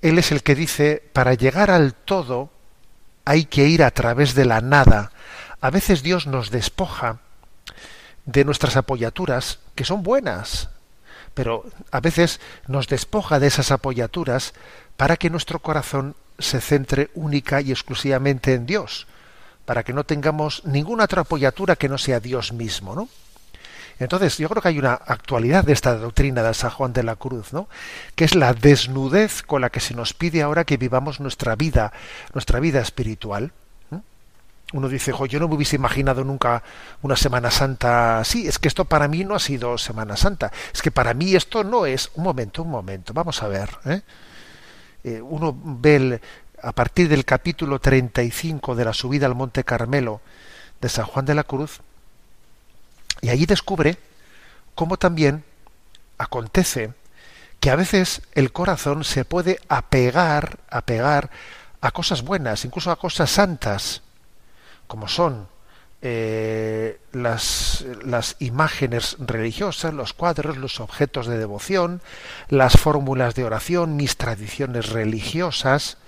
[0.02, 2.50] Él es el que dice, para llegar al todo
[3.24, 5.10] hay que ir a través de la nada.
[5.62, 7.20] A veces Dios nos despoja
[8.26, 10.68] de nuestras apoyaturas, que son buenas,
[11.32, 14.52] pero a veces nos despoja de esas apoyaturas
[14.98, 19.06] para que nuestro corazón se centre única y exclusivamente en Dios
[19.70, 23.08] para que no tengamos ninguna otra apoyatura que no sea Dios mismo, ¿no?
[24.00, 27.14] Entonces, yo creo que hay una actualidad de esta doctrina de San Juan de la
[27.14, 27.68] Cruz, ¿no?
[28.16, 31.92] Que es la desnudez con la que se nos pide ahora que vivamos nuestra vida,
[32.34, 33.52] nuestra vida espiritual.
[34.72, 36.64] Uno dice, jo, yo no me hubiese imaginado nunca
[37.02, 38.48] una Semana Santa así.
[38.48, 40.50] Es que esto para mí no ha sido Semana Santa.
[40.74, 42.10] Es que para mí esto no es.
[42.16, 43.14] Un momento, un momento.
[43.14, 43.70] Vamos a ver.
[43.84, 44.00] ¿eh?
[45.04, 46.20] Eh, uno ve el,
[46.62, 50.20] a partir del capítulo 35 de la subida al Monte Carmelo
[50.80, 51.80] de San Juan de la Cruz,
[53.20, 53.98] y allí descubre
[54.74, 55.44] cómo también
[56.18, 56.92] acontece
[57.60, 61.30] que a veces el corazón se puede apegar, apegar
[61.80, 64.02] a cosas buenas, incluso a cosas santas,
[64.86, 65.48] como son
[66.02, 72.00] eh, las, las imágenes religiosas, los cuadros, los objetos de devoción,
[72.48, 75.98] las fórmulas de oración, mis tradiciones religiosas,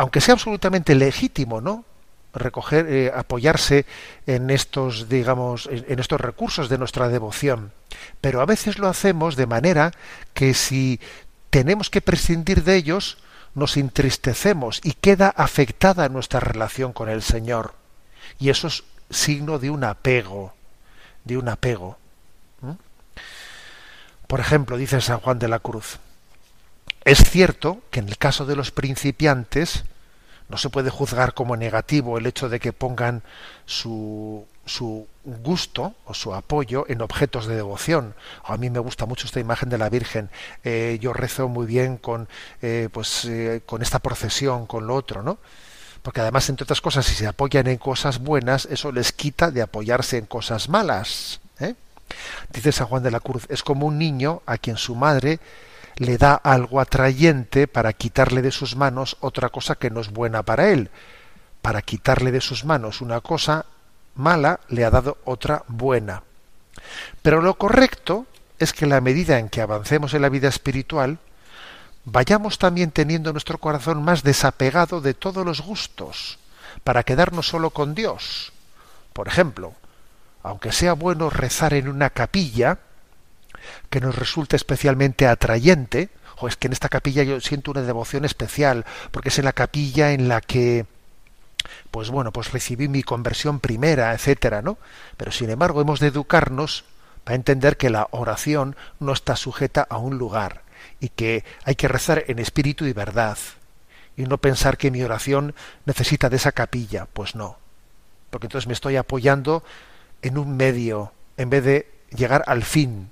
[0.00, 1.84] aunque sea absolutamente legítimo, ¿no?
[2.32, 3.84] recoger eh, apoyarse
[4.24, 7.72] en estos digamos en estos recursos de nuestra devoción.
[8.22, 9.90] Pero a veces lo hacemos de manera
[10.32, 11.00] que si
[11.50, 13.18] tenemos que prescindir de ellos
[13.54, 17.74] nos entristecemos y queda afectada nuestra relación con el Señor.
[18.38, 20.54] Y eso es signo de un apego
[21.24, 21.98] de un apego
[24.26, 25.98] por ejemplo dice San Juan de la Cruz
[27.04, 29.84] es cierto que en el caso de los principiantes
[30.48, 33.22] no se puede juzgar como negativo el hecho de que pongan
[33.66, 38.14] su, su gusto o su apoyo en objetos de devoción.
[38.44, 40.28] A mí me gusta mucho esta imagen de la Virgen.
[40.64, 42.28] Eh, yo rezo muy bien con,
[42.62, 45.38] eh, pues, eh, con esta procesión, con lo otro, ¿no?
[46.02, 49.62] Porque además, entre otras cosas, si se apoyan en cosas buenas, eso les quita de
[49.62, 51.40] apoyarse en cosas malas.
[52.52, 55.38] Dice San Juan de la Cruz, es como un niño a quien su madre
[56.00, 60.42] le da algo atrayente para quitarle de sus manos otra cosa que no es buena
[60.42, 60.88] para él.
[61.60, 63.66] Para quitarle de sus manos una cosa
[64.14, 66.22] mala, le ha dado otra buena.
[67.20, 68.24] Pero lo correcto
[68.58, 71.18] es que la medida en que avancemos en la vida espiritual,
[72.06, 76.38] vayamos también teniendo nuestro corazón más desapegado de todos los gustos,
[76.82, 78.54] para quedarnos solo con Dios.
[79.12, 79.74] Por ejemplo,
[80.42, 82.78] aunque sea bueno rezar en una capilla,
[83.88, 88.24] que nos resulte especialmente atrayente, o es que en esta capilla yo siento una devoción
[88.24, 90.86] especial, porque es en la capilla en la que
[91.90, 94.78] pues bueno, pues recibí mi conversión primera, etcétera, ¿no?
[95.16, 96.84] Pero sin embargo, hemos de educarnos
[97.24, 100.62] para entender que la oración no está sujeta a un lugar
[101.00, 103.38] y que hay que rezar en espíritu y verdad
[104.16, 105.54] y no pensar que mi oración
[105.86, 107.58] necesita de esa capilla, pues no.
[108.30, 109.64] Porque entonces me estoy apoyando
[110.22, 113.10] en un medio en vez de llegar al fin,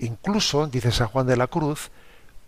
[0.00, 1.90] Incluso, dice San Juan de la Cruz,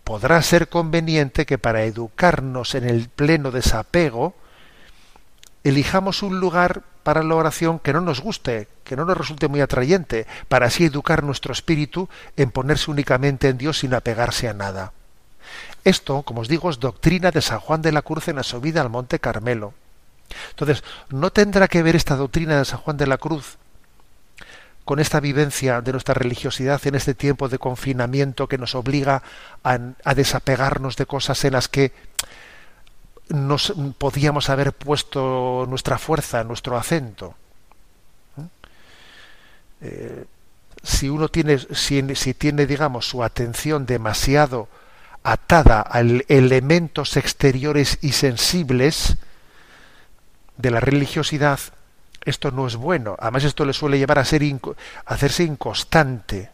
[0.04, 4.34] podrá ser conveniente que para educarnos en el pleno desapego,
[5.62, 9.60] elijamos un lugar para la oración que no nos guste, que no nos resulte muy
[9.60, 14.92] atrayente, para así educar nuestro espíritu en ponerse únicamente en Dios sin apegarse a nada.
[15.84, 18.80] Esto, como os digo, es doctrina de San Juan de la Cruz en la subida
[18.80, 19.74] al Monte Carmelo.
[20.50, 23.58] Entonces, ¿no tendrá que ver esta doctrina de San Juan de la Cruz
[24.84, 29.22] con esta vivencia de nuestra religiosidad en este tiempo de confinamiento que nos obliga
[29.62, 29.78] a,
[30.14, 31.92] desapegarnos de cosas en las que
[33.28, 37.34] nos podíamos haber puesto nuestra fuerza, nuestro acento.
[38.36, 38.42] ¿Eh?
[39.82, 40.24] Eh,
[40.82, 44.68] si uno tiene, si, si, tiene, digamos, su atención demasiado
[45.22, 49.16] atada a elementos exteriores y sensibles
[50.56, 51.60] de la religiosidad,
[52.24, 53.16] esto no es bueno.
[53.18, 54.42] Además, esto le suele llevar a, ser
[55.06, 56.50] hacerse inconstante.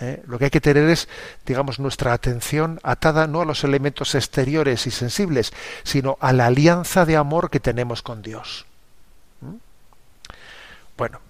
[0.00, 0.22] ¿eh?
[0.26, 1.08] Lo que hay que tener es,
[1.46, 7.06] digamos, nuestra atención atada no a los elementos exteriores y sensibles, sino a la alianza
[7.06, 8.66] de amor que tenemos con Dios.
[9.40, 9.56] ¿Mm?
[10.96, 11.20] Bueno,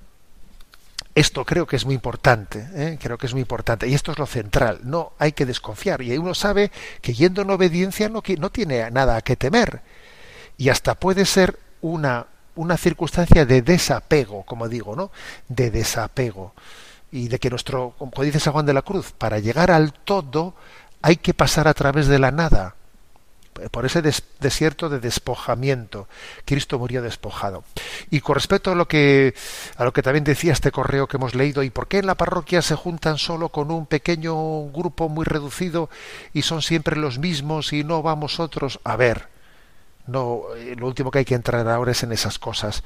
[1.14, 2.98] esto creo que es muy importante, ¿eh?
[3.00, 4.80] creo que es muy importante, y esto es lo central.
[4.82, 9.20] No hay que desconfiar, y uno sabe que yendo en obediencia no, no tiene nada
[9.22, 9.82] que temer,
[10.56, 12.26] y hasta puede ser una
[12.56, 15.10] una circunstancia de desapego, como digo, ¿no?
[15.48, 16.54] De desapego
[17.10, 20.54] y de que nuestro, como dice San Juan de la Cruz, para llegar al todo
[21.00, 22.74] hay que pasar a través de la nada,
[23.70, 24.02] por ese
[24.40, 26.08] desierto de despojamiento.
[26.44, 27.62] Cristo murió despojado.
[28.10, 29.34] Y con respecto a lo que
[29.76, 32.16] a lo que también decía este correo que hemos leído y por qué en la
[32.16, 34.34] parroquia se juntan solo con un pequeño
[34.72, 35.88] grupo muy reducido
[36.32, 39.28] y son siempre los mismos y no vamos otros, a ver,
[40.06, 42.82] no eh, lo último que hay que entrar ahora es en esas cosas.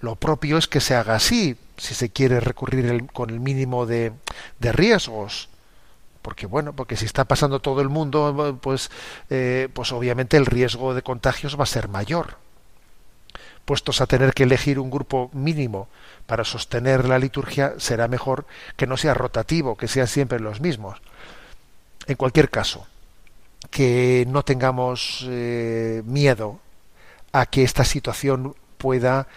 [0.00, 4.12] Lo propio es que se haga así, si se quiere recurrir con el mínimo de,
[4.58, 5.48] de, riesgos.
[6.22, 8.90] Porque bueno, porque si está pasando todo el mundo, pues,
[9.28, 12.36] eh, pues obviamente el riesgo de contagios va a ser mayor.
[13.64, 15.88] Puestos a tener que elegir un grupo mínimo
[16.26, 18.46] para sostener la liturgia, será mejor
[18.76, 21.00] que no sea rotativo, que sean siempre los mismos.
[22.06, 22.86] En cualquier caso,
[23.70, 26.60] que no tengamos eh, miedo
[27.32, 29.28] a que esta situación pueda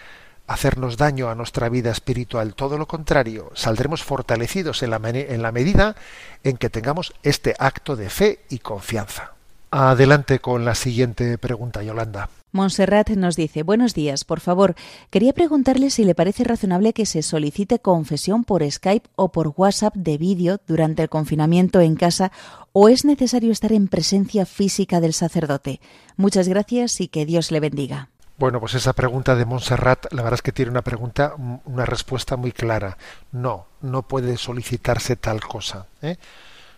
[0.47, 2.55] hacernos daño a nuestra vida espiritual.
[2.55, 5.95] Todo lo contrario, saldremos fortalecidos en la, en la medida
[6.43, 9.33] en que tengamos este acto de fe y confianza.
[9.71, 12.29] Adelante con la siguiente pregunta, Yolanda.
[12.53, 14.75] Montserrat nos dice, buenos días, por favor,
[15.09, 19.95] quería preguntarle si le parece razonable que se solicite confesión por Skype o por WhatsApp
[19.95, 22.31] de vídeo durante el confinamiento en casa
[22.71, 25.81] o es necesario estar en presencia física del sacerdote.
[26.15, 28.09] Muchas gracias y que Dios le bendiga.
[28.37, 31.33] Bueno, pues esa pregunta de Montserrat, la verdad es que tiene una pregunta,
[31.65, 32.99] una respuesta muy clara.
[33.31, 35.87] No, no puede solicitarse tal cosa.
[36.03, 36.17] ¿eh?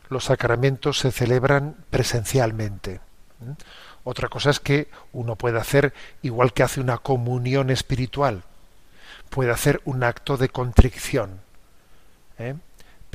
[0.08, 3.02] Los sacramentos se celebran presencialmente.
[3.42, 3.56] ¿eh?
[4.06, 8.44] Otra cosa es que uno puede hacer, igual que hace una comunión espiritual,
[9.30, 11.42] puede hacer un acto de contrición.
[12.38, 12.56] ¿eh?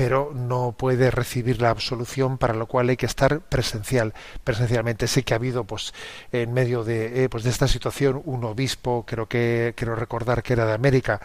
[0.01, 4.15] pero no puede recibir la absolución para lo cual hay que estar presencial
[4.45, 5.93] presencialmente sé que ha habido pues
[6.33, 10.55] en medio de eh, pues de esta situación un obispo creo que quiero recordar que
[10.55, 11.21] era de América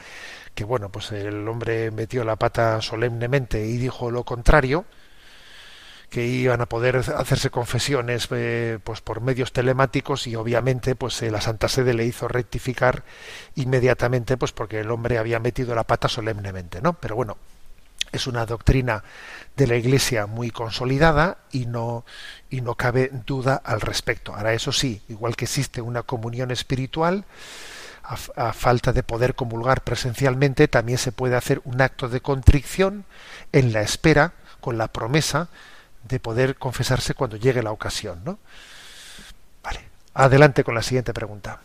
[0.53, 4.83] que bueno pues el hombre metió la pata solemnemente y dijo lo contrario
[6.09, 11.31] que iban a poder hacerse confesiones eh, pues por medios telemáticos y obviamente pues eh,
[11.31, 13.03] la Santa Sede le hizo rectificar
[13.55, 17.37] inmediatamente pues porque el hombre había metido la pata solemnemente no pero bueno
[18.11, 19.03] es una doctrina
[19.55, 22.05] de la Iglesia muy consolidada y no,
[22.49, 24.33] y no cabe duda al respecto.
[24.33, 27.25] Ahora, eso sí, igual que existe una comunión espiritual,
[28.03, 33.05] a, falta de poder comulgar presencialmente, también se puede hacer un acto de contrición
[33.51, 35.49] en la espera, con la promesa
[36.07, 38.21] de poder confesarse cuando llegue la ocasión.
[38.23, 38.39] ¿no?
[39.63, 39.79] Vale.
[40.13, 41.59] Adelante con la siguiente pregunta.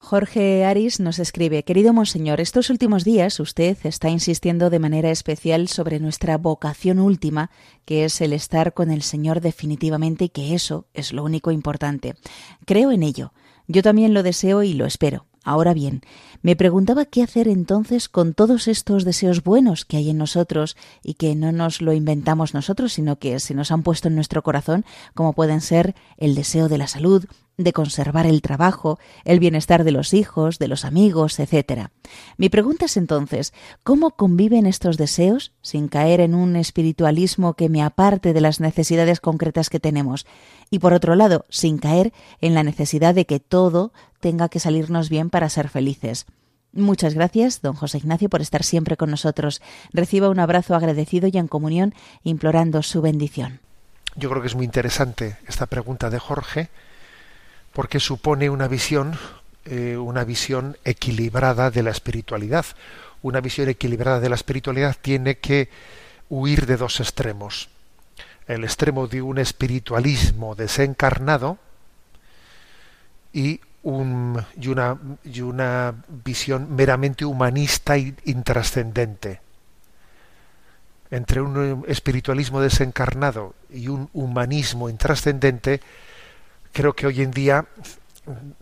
[0.00, 5.68] Jorge Aris nos escribe, querido Monseñor, estos últimos días usted está insistiendo de manera especial
[5.68, 7.50] sobre nuestra vocación última,
[7.84, 12.14] que es el estar con el Señor definitivamente y que eso es lo único importante.
[12.64, 13.32] Creo en ello.
[13.66, 15.26] Yo también lo deseo y lo espero.
[15.48, 16.02] Ahora bien,
[16.42, 21.14] me preguntaba qué hacer entonces con todos estos deseos buenos que hay en nosotros y
[21.14, 24.84] que no nos lo inventamos nosotros, sino que se nos han puesto en nuestro corazón,
[25.14, 27.24] como pueden ser el deseo de la salud,
[27.58, 31.88] de conservar el trabajo, el bienestar de los hijos, de los amigos, etc.
[32.36, 37.82] Mi pregunta es entonces, ¿cómo conviven estos deseos sin caer en un espiritualismo que me
[37.82, 40.24] aparte de las necesidades concretas que tenemos?
[40.70, 45.08] Y por otro lado, sin caer en la necesidad de que todo tenga que salirnos
[45.08, 46.26] bien para ser felices.
[46.72, 49.62] Muchas gracias, don José Ignacio, por estar siempre con nosotros.
[49.92, 51.94] Reciba un abrazo agradecido y en comunión,
[52.24, 53.60] implorando su bendición.
[54.16, 56.68] Yo creo que es muy interesante esta pregunta de Jorge
[57.72, 59.16] porque supone una visión
[59.70, 62.64] eh, una visión equilibrada de la espiritualidad.
[63.20, 65.68] Una visión equilibrada de la espiritualidad tiene que
[66.30, 67.68] huir de dos extremos.
[68.48, 71.58] El extremo de un espiritualismo desencarnado
[73.32, 79.40] y, un, y, una, y una visión meramente humanista e intrascendente.
[81.10, 85.80] Entre un espiritualismo desencarnado y un humanismo intrascendente,
[86.72, 87.66] creo que hoy en día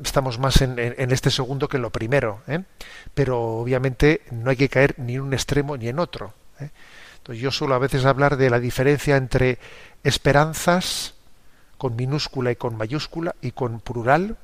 [0.03, 0.79] estamos más en,
[1.13, 2.63] este segundo que en lo primero, ¿eh?
[3.15, 6.35] pero obviamente no hay que caer ni en un extremo ni en otro.
[6.61, 6.71] ¿eh?
[7.27, 9.59] Entonces yo suelo a veces hablar de la diferencia entre
[10.05, 11.15] esperanzas
[11.77, 14.37] con minúscula y con mayúscula y con plural,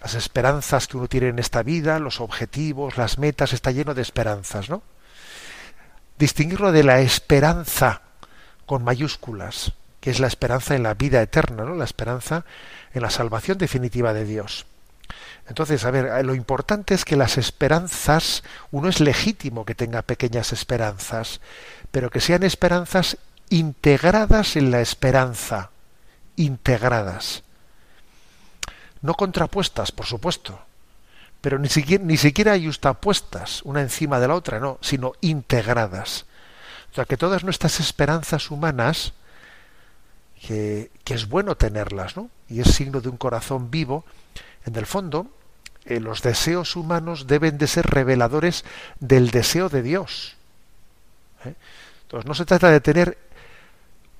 [0.00, 4.02] las esperanzas que uno tiene en esta vida, los objetivos, las metas, está lleno de
[4.02, 4.84] esperanzas, ¿no?
[6.20, 8.02] Distinguirlo de la esperanza
[8.64, 11.74] con mayúsculas, que es la esperanza en la vida eterna, ¿no?
[11.74, 12.44] La esperanza
[12.94, 14.66] en la salvación definitiva de Dios.
[15.48, 20.52] Entonces, a ver, lo importante es que las esperanzas, uno es legítimo que tenga pequeñas
[20.52, 21.40] esperanzas,
[21.90, 23.16] pero que sean esperanzas
[23.48, 25.70] integradas en la esperanza,
[26.36, 27.42] integradas.
[29.02, 30.60] No contrapuestas, por supuesto,
[31.40, 32.54] pero ni siquiera, ni siquiera
[33.64, 36.26] una encima de la otra, no, sino integradas.
[36.92, 39.14] O sea, que todas nuestras esperanzas humanas,
[40.40, 42.30] que es bueno tenerlas, ¿no?
[42.48, 44.04] Y es signo de un corazón vivo,
[44.64, 45.30] en el fondo,
[45.84, 48.64] eh, los deseos humanos deben de ser reveladores
[48.98, 50.36] del deseo de Dios.
[51.44, 51.54] ¿eh?
[52.02, 53.18] Entonces, no se trata de tener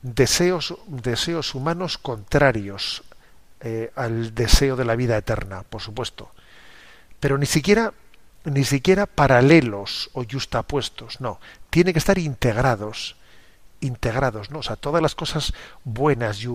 [0.02, 3.02] deseos, deseos humanos contrarios
[3.60, 6.30] eh, al deseo de la vida eterna, por supuesto.
[7.18, 7.92] Pero ni siquiera,
[8.44, 11.40] ni siquiera paralelos o justapuestos, no.
[11.68, 13.16] Tiene que estar integrados
[13.82, 14.58] integrados, ¿no?
[14.58, 16.48] O sea, todas las cosas buenas, y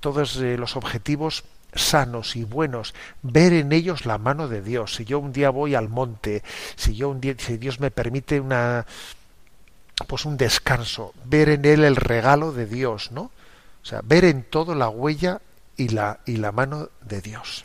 [0.00, 1.44] todos los objetivos
[1.74, 4.94] sanos y buenos, ver en ellos la mano de Dios.
[4.94, 6.42] Si yo un día voy al monte,
[6.76, 8.86] si yo un día, si Dios me permite una
[10.06, 13.30] pues un descanso, ver en él el regalo de Dios, ¿no?
[13.82, 15.40] O sea, ver en todo la huella
[15.76, 17.64] y la y la mano de Dios.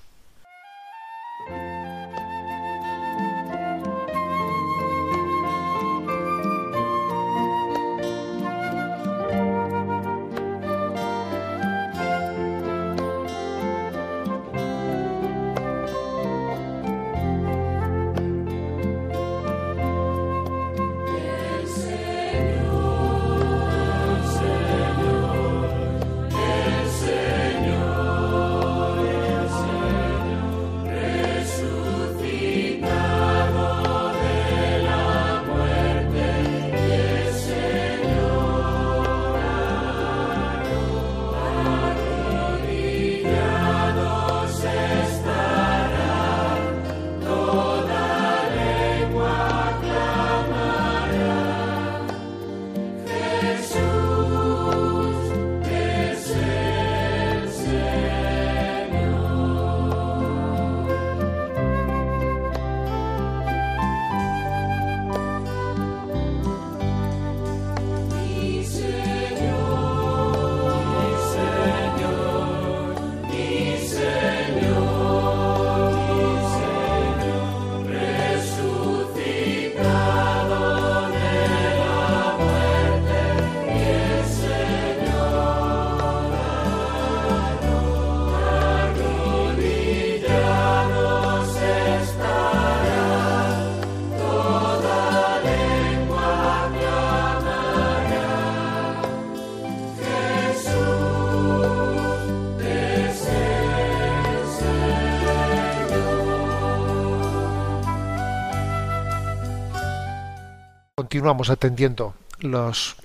[111.11, 112.95] Continuamos atendiendo las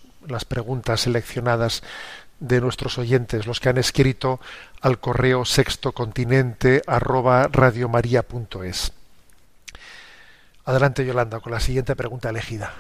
[0.47, 1.83] preguntas seleccionadas
[2.39, 4.39] de nuestros oyentes, los que han escrito
[4.81, 7.51] al correo sextocontinente arroba.
[10.65, 12.73] Adelante, Yolanda, con la siguiente pregunta elegida.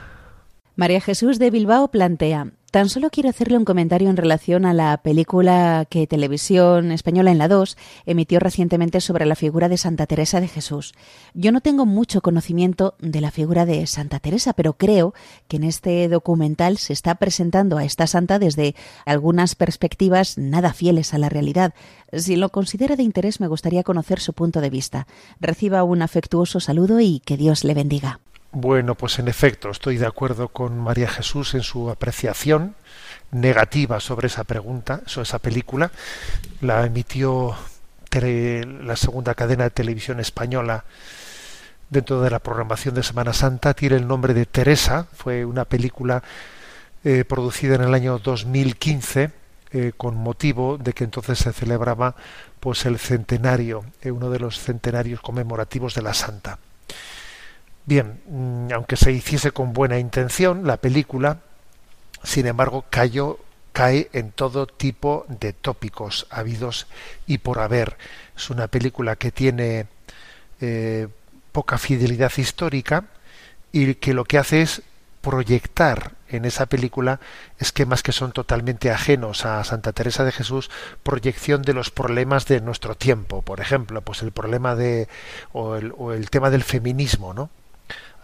[0.79, 4.99] María Jesús de Bilbao plantea, tan solo quiero hacerle un comentario en relación a la
[4.99, 10.39] película que Televisión Española en la 2 emitió recientemente sobre la figura de Santa Teresa
[10.39, 10.93] de Jesús.
[11.33, 15.15] Yo no tengo mucho conocimiento de la figura de Santa Teresa, pero creo
[15.49, 18.75] que en este documental se está presentando a esta santa desde
[19.07, 21.73] algunas perspectivas nada fieles a la realidad.
[22.13, 25.07] Si lo considera de interés, me gustaría conocer su punto de vista.
[25.41, 28.21] Reciba un afectuoso saludo y que Dios le bendiga.
[28.59, 32.75] Bueno, pues en efecto, estoy de acuerdo con María Jesús en su apreciación
[33.31, 35.91] negativa sobre esa pregunta, sobre esa película.
[36.63, 37.55] La emitió
[38.11, 40.87] la segunda cadena de televisión española
[41.91, 45.07] dentro de la programación de Semana Santa tiene el nombre de Teresa.
[45.13, 46.23] Fue una película
[47.05, 49.33] eh, producida en el año 2015
[49.73, 52.17] eh, con motivo de que entonces se celebraba
[52.59, 56.59] pues el centenario, eh, uno de los centenarios conmemorativos de la Santa.
[57.87, 61.39] Bien, mm, aunque se hiciese con buena intención, la película,
[62.25, 66.89] sin embargo, cae en todo tipo de tópicos habidos
[67.29, 67.97] y por haber.
[68.37, 69.87] Es una película que tiene
[70.61, 71.07] eh,
[71.53, 73.05] poca fidelidad histórica
[73.71, 74.83] y que lo que hace es
[75.21, 77.21] proyectar en esa película
[77.59, 80.71] esquemas que son totalmente ajenos a Santa Teresa de Jesús,
[81.05, 85.09] proyección de los problemas de nuestro tiempo, por ejemplo, pues el problema de
[85.53, 87.51] o el tema del feminismo, ¿no?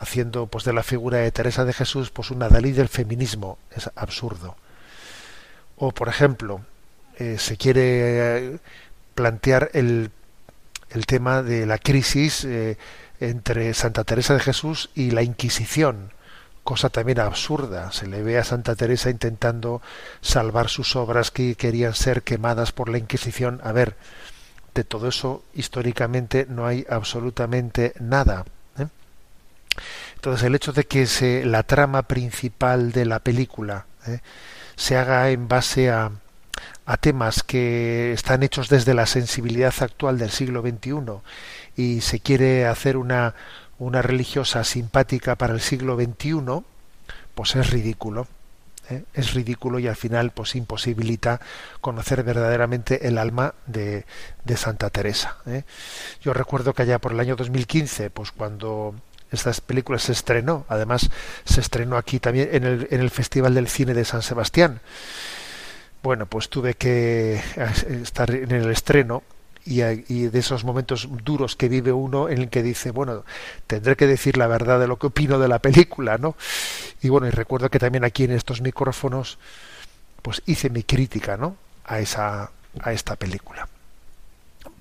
[0.03, 3.88] Haciendo pues de la figura de Teresa de Jesús pues una Dalí del feminismo, es
[3.94, 4.57] absurdo.
[5.76, 6.61] O, por ejemplo,
[7.18, 7.82] eh, se quiere
[8.55, 8.59] eh,
[9.14, 10.11] plantear el,
[10.90, 12.76] el, tema de la crisis eh,
[13.20, 16.12] entre Santa Teresa de Jesús y la Inquisición,
[16.64, 17.92] cosa también absurda.
[17.92, 19.82] Se le ve a Santa Teresa intentando
[20.20, 23.61] salvar sus obras que querían ser quemadas por la Inquisición.
[23.62, 23.96] A ver,
[24.74, 28.44] de todo eso históricamente no hay absolutamente nada.
[30.14, 33.86] Entonces el hecho de que se, la trama principal de la película
[34.76, 36.10] se haga en base a,
[36.84, 41.20] a temas que están hechos desde la sensibilidad actual del siglo XXI
[41.76, 43.34] y se quiere hacer una,
[43.78, 46.64] una religiosa simpática para el siglo XXI,
[47.34, 48.26] pues es ridículo.
[48.90, 49.04] ¿eh?
[49.14, 51.40] Es ridículo y al final pues imposibilita
[51.80, 54.04] conocer verdaderamente el alma de,
[54.44, 55.36] de Santa Teresa.
[55.46, 55.64] ¿eh?
[56.20, 58.94] Yo recuerdo que allá por el año 2015, pues cuando
[59.33, 61.11] estas películas se estrenó, además
[61.45, 64.80] se estrenó aquí también en el, en el Festival del Cine de San Sebastián.
[66.03, 69.22] Bueno, pues tuve que eh, estar en el estreno
[69.64, 73.24] y, y, de esos momentos duros que vive uno en el que dice, bueno,
[73.68, 76.35] tendré que decir la verdad de lo que opino de la película, ¿no?
[77.01, 79.39] Y bueno, y recuerdo que también aquí en estos micrófonos,
[80.20, 81.57] pues hice mi crítica, ¿no?
[81.85, 83.68] A esa, a esta película.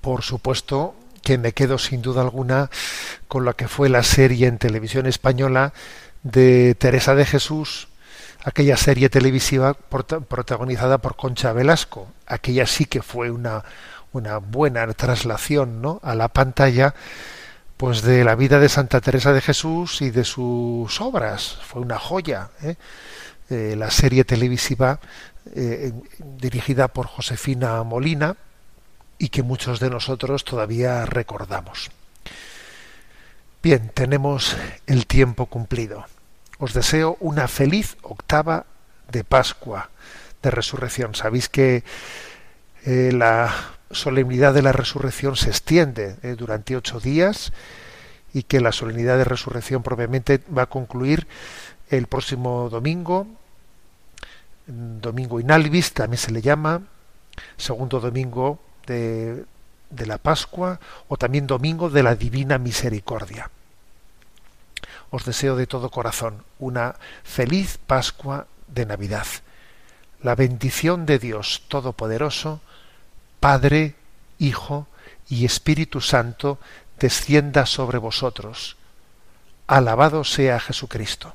[0.00, 2.70] Por supuesto, que me quedo sin duda alguna
[3.28, 5.72] con lo que fue la serie en televisión española
[6.22, 7.88] de Teresa de Jesús,
[8.44, 12.08] aquella serie televisiva protagonizada por Concha Velasco.
[12.26, 13.64] Aquella sí que fue una,
[14.12, 16.00] una buena traslación ¿no?
[16.02, 16.94] a la pantalla
[17.76, 21.58] pues de la vida de Santa Teresa de Jesús y de sus obras.
[21.66, 22.50] Fue una joya.
[22.62, 22.76] ¿eh?
[23.50, 25.00] Eh, la serie televisiva
[25.54, 25.92] eh,
[26.38, 28.36] dirigida por Josefina Molina,
[29.18, 31.90] y que muchos de nosotros todavía recordamos.
[33.62, 34.56] Bien, tenemos
[34.86, 36.04] el tiempo cumplido.
[36.58, 38.66] Os deseo una feliz octava
[39.10, 39.90] de Pascua,
[40.42, 41.14] de resurrección.
[41.14, 41.84] Sabéis que
[42.84, 43.54] eh, la
[43.92, 47.52] solemnidad de la resurrección se extiende eh, durante ocho días
[48.34, 51.28] y que la solemnidad de resurrección propiamente va a concluir
[51.90, 53.26] el próximo domingo,
[54.66, 56.82] domingo inalvis también se le llama,
[57.56, 59.44] segundo domingo de,
[59.90, 63.50] la Pascua o también domingo de la Divina Misericordia.
[65.10, 69.26] Os deseo de todo corazón una feliz Pascua de Navidad.
[70.22, 72.60] La bendición de Dios Todopoderoso,
[73.40, 73.94] Padre,
[74.38, 74.86] Hijo
[75.28, 76.58] y Espíritu Santo,
[76.98, 78.76] descienda sobre vosotros.
[79.66, 81.34] Alabado sea Jesucristo.